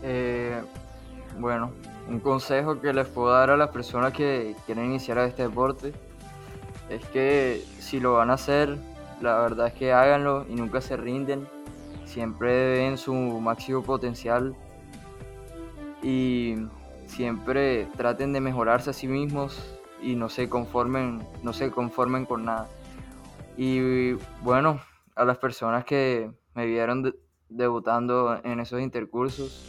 Eh, 0.02 0.60
bueno, 1.38 1.70
un 2.08 2.20
consejo 2.20 2.80
que 2.80 2.92
les 2.92 3.06
puedo 3.06 3.32
dar 3.32 3.50
a 3.50 3.56
las 3.56 3.70
personas 3.70 4.12
que 4.12 4.56
quieren 4.66 4.86
iniciar 4.86 5.18
a 5.18 5.24
este 5.26 5.42
deporte 5.42 5.92
es 6.88 7.04
que 7.06 7.64
si 7.80 8.00
lo 8.00 8.14
van 8.14 8.30
a 8.30 8.34
hacer, 8.34 8.76
la 9.20 9.38
verdad 9.40 9.66
es 9.68 9.74
que 9.74 9.92
háganlo 9.92 10.46
y 10.48 10.54
nunca 10.54 10.80
se 10.80 10.96
rinden. 10.96 11.46
Siempre 12.06 12.78
ven 12.78 12.96
su 12.96 13.12
máximo 13.12 13.82
potencial 13.82 14.54
y 16.02 16.54
siempre 17.06 17.86
traten 17.96 18.32
de 18.32 18.40
mejorarse 18.40 18.90
a 18.90 18.92
sí 18.92 19.06
mismos 19.08 19.58
y 20.00 20.14
no 20.14 20.28
se 20.28 20.48
conformen, 20.48 21.22
no 21.42 21.52
se 21.52 21.70
conformen 21.70 22.24
con 22.24 22.44
nada. 22.44 22.68
Y 23.56 24.12
bueno, 24.42 24.80
a 25.14 25.24
las 25.24 25.38
personas 25.38 25.84
que 25.84 26.30
me 26.54 26.66
vieron 26.66 27.02
de- 27.02 27.14
debutando 27.48 28.38
en 28.44 28.60
esos 28.60 28.80
intercursos, 28.80 29.66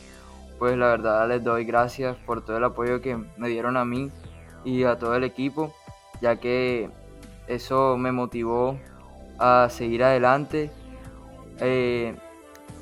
pues 0.60 0.78
la 0.78 0.88
verdad 0.88 1.28
les 1.28 1.44
doy 1.44 1.64
gracias 1.66 2.16
por 2.18 2.44
todo 2.44 2.58
el 2.58 2.64
apoyo 2.66 3.02
que 3.02 3.18
me 3.38 3.48
dieron 3.48 3.78
a 3.78 3.86
mí 3.86 4.12
y 4.66 4.84
a 4.84 5.00
todo 5.00 5.16
el 5.16 5.24
equipo, 5.24 5.74
ya 6.22 6.36
que 6.36 6.90
eso 7.48 7.98
me 7.98 8.12
motivó 8.12 8.78
a 9.40 9.68
seguir 9.70 10.04
adelante, 10.04 10.70
eh, 11.62 12.14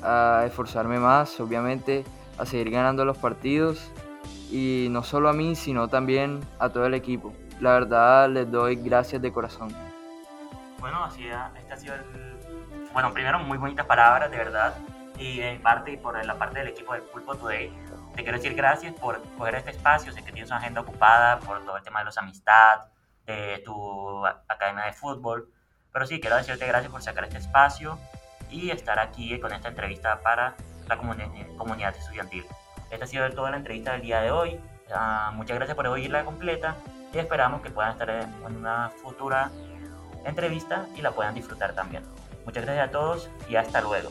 a 0.02 0.42
esforzarme 0.46 0.98
más, 0.98 1.38
obviamente, 1.40 2.04
a 2.36 2.44
seguir 2.44 2.70
ganando 2.70 3.04
los 3.04 3.16
partidos 3.16 3.90
y 4.50 4.88
no 4.90 5.02
solo 5.04 5.28
a 5.28 5.32
mí, 5.32 5.54
sino 5.54 5.88
también 5.88 6.40
a 6.58 6.68
todo 6.70 6.86
el 6.86 6.94
equipo. 6.94 7.32
La 7.60 7.72
verdad 7.72 8.28
les 8.28 8.50
doy 8.50 8.76
gracias 8.76 9.22
de 9.22 9.32
corazón. 9.32 9.68
Bueno, 10.80 11.04
así 11.04 11.28
ha- 11.28 11.50
este 11.56 11.72
ha 11.72 11.76
sido 11.76 11.94
el... 11.94 12.02
Bueno, 12.92 13.12
primero, 13.12 13.38
muy 13.40 13.58
bonitas 13.58 13.86
palabras, 13.86 14.30
de 14.30 14.36
verdad. 14.36 14.74
Y 15.18 15.40
mi 15.40 15.58
parte 15.58 15.92
y 15.92 15.96
por 15.96 16.24
la 16.24 16.34
parte 16.38 16.60
del 16.60 16.68
equipo 16.68 16.92
del 16.92 17.02
Pulpo 17.02 17.34
Today, 17.36 17.72
te 18.14 18.22
quiero 18.22 18.38
decir 18.38 18.54
gracias 18.54 18.94
por 18.94 19.20
coger 19.36 19.56
este 19.56 19.72
espacio. 19.72 20.12
Sé 20.12 20.22
que 20.22 20.32
tienes 20.32 20.50
una 20.50 20.58
agenda 20.58 20.80
ocupada 20.80 21.40
por 21.40 21.64
todo 21.64 21.76
el 21.76 21.82
tema 21.82 21.98
de 22.00 22.04
los 22.06 22.18
amistad, 22.18 22.82
de 23.26 23.60
tu 23.64 24.24
academia 24.26 24.84
de 24.84 24.92
fútbol. 24.92 25.52
Pero 25.92 26.06
sí, 26.06 26.20
quiero 26.20 26.36
decirte 26.36 26.66
gracias 26.66 26.90
por 26.92 27.02
sacar 27.02 27.24
este 27.24 27.38
espacio 27.38 27.98
y 28.50 28.70
estar 28.70 28.98
aquí 28.98 29.38
con 29.40 29.52
esta 29.52 29.68
entrevista 29.68 30.20
para 30.20 30.54
la 30.86 30.96
comuni- 30.98 31.56
comunidad 31.56 31.96
estudiantil. 31.96 32.46
Esta 32.90 33.04
ha 33.04 33.08
sido 33.08 33.28
toda 33.32 33.50
la 33.50 33.56
entrevista 33.56 33.92
del 33.92 34.02
día 34.02 34.20
de 34.20 34.30
hoy. 34.30 34.60
Ah, 34.94 35.32
muchas 35.34 35.56
gracias 35.56 35.76
por 35.76 35.86
oírla 35.88 36.24
completa 36.24 36.76
y 37.12 37.18
esperamos 37.18 37.60
que 37.60 37.70
puedan 37.70 37.92
estar 37.92 38.08
en 38.08 38.56
una 38.56 38.90
futura 39.02 39.50
entrevista 40.24 40.86
y 40.96 41.02
la 41.02 41.10
puedan 41.10 41.34
disfrutar 41.34 41.74
también. 41.74 42.04
Muchas 42.44 42.64
gracias 42.64 42.88
a 42.88 42.90
todos 42.92 43.30
y 43.48 43.56
hasta 43.56 43.80
luego. 43.80 44.10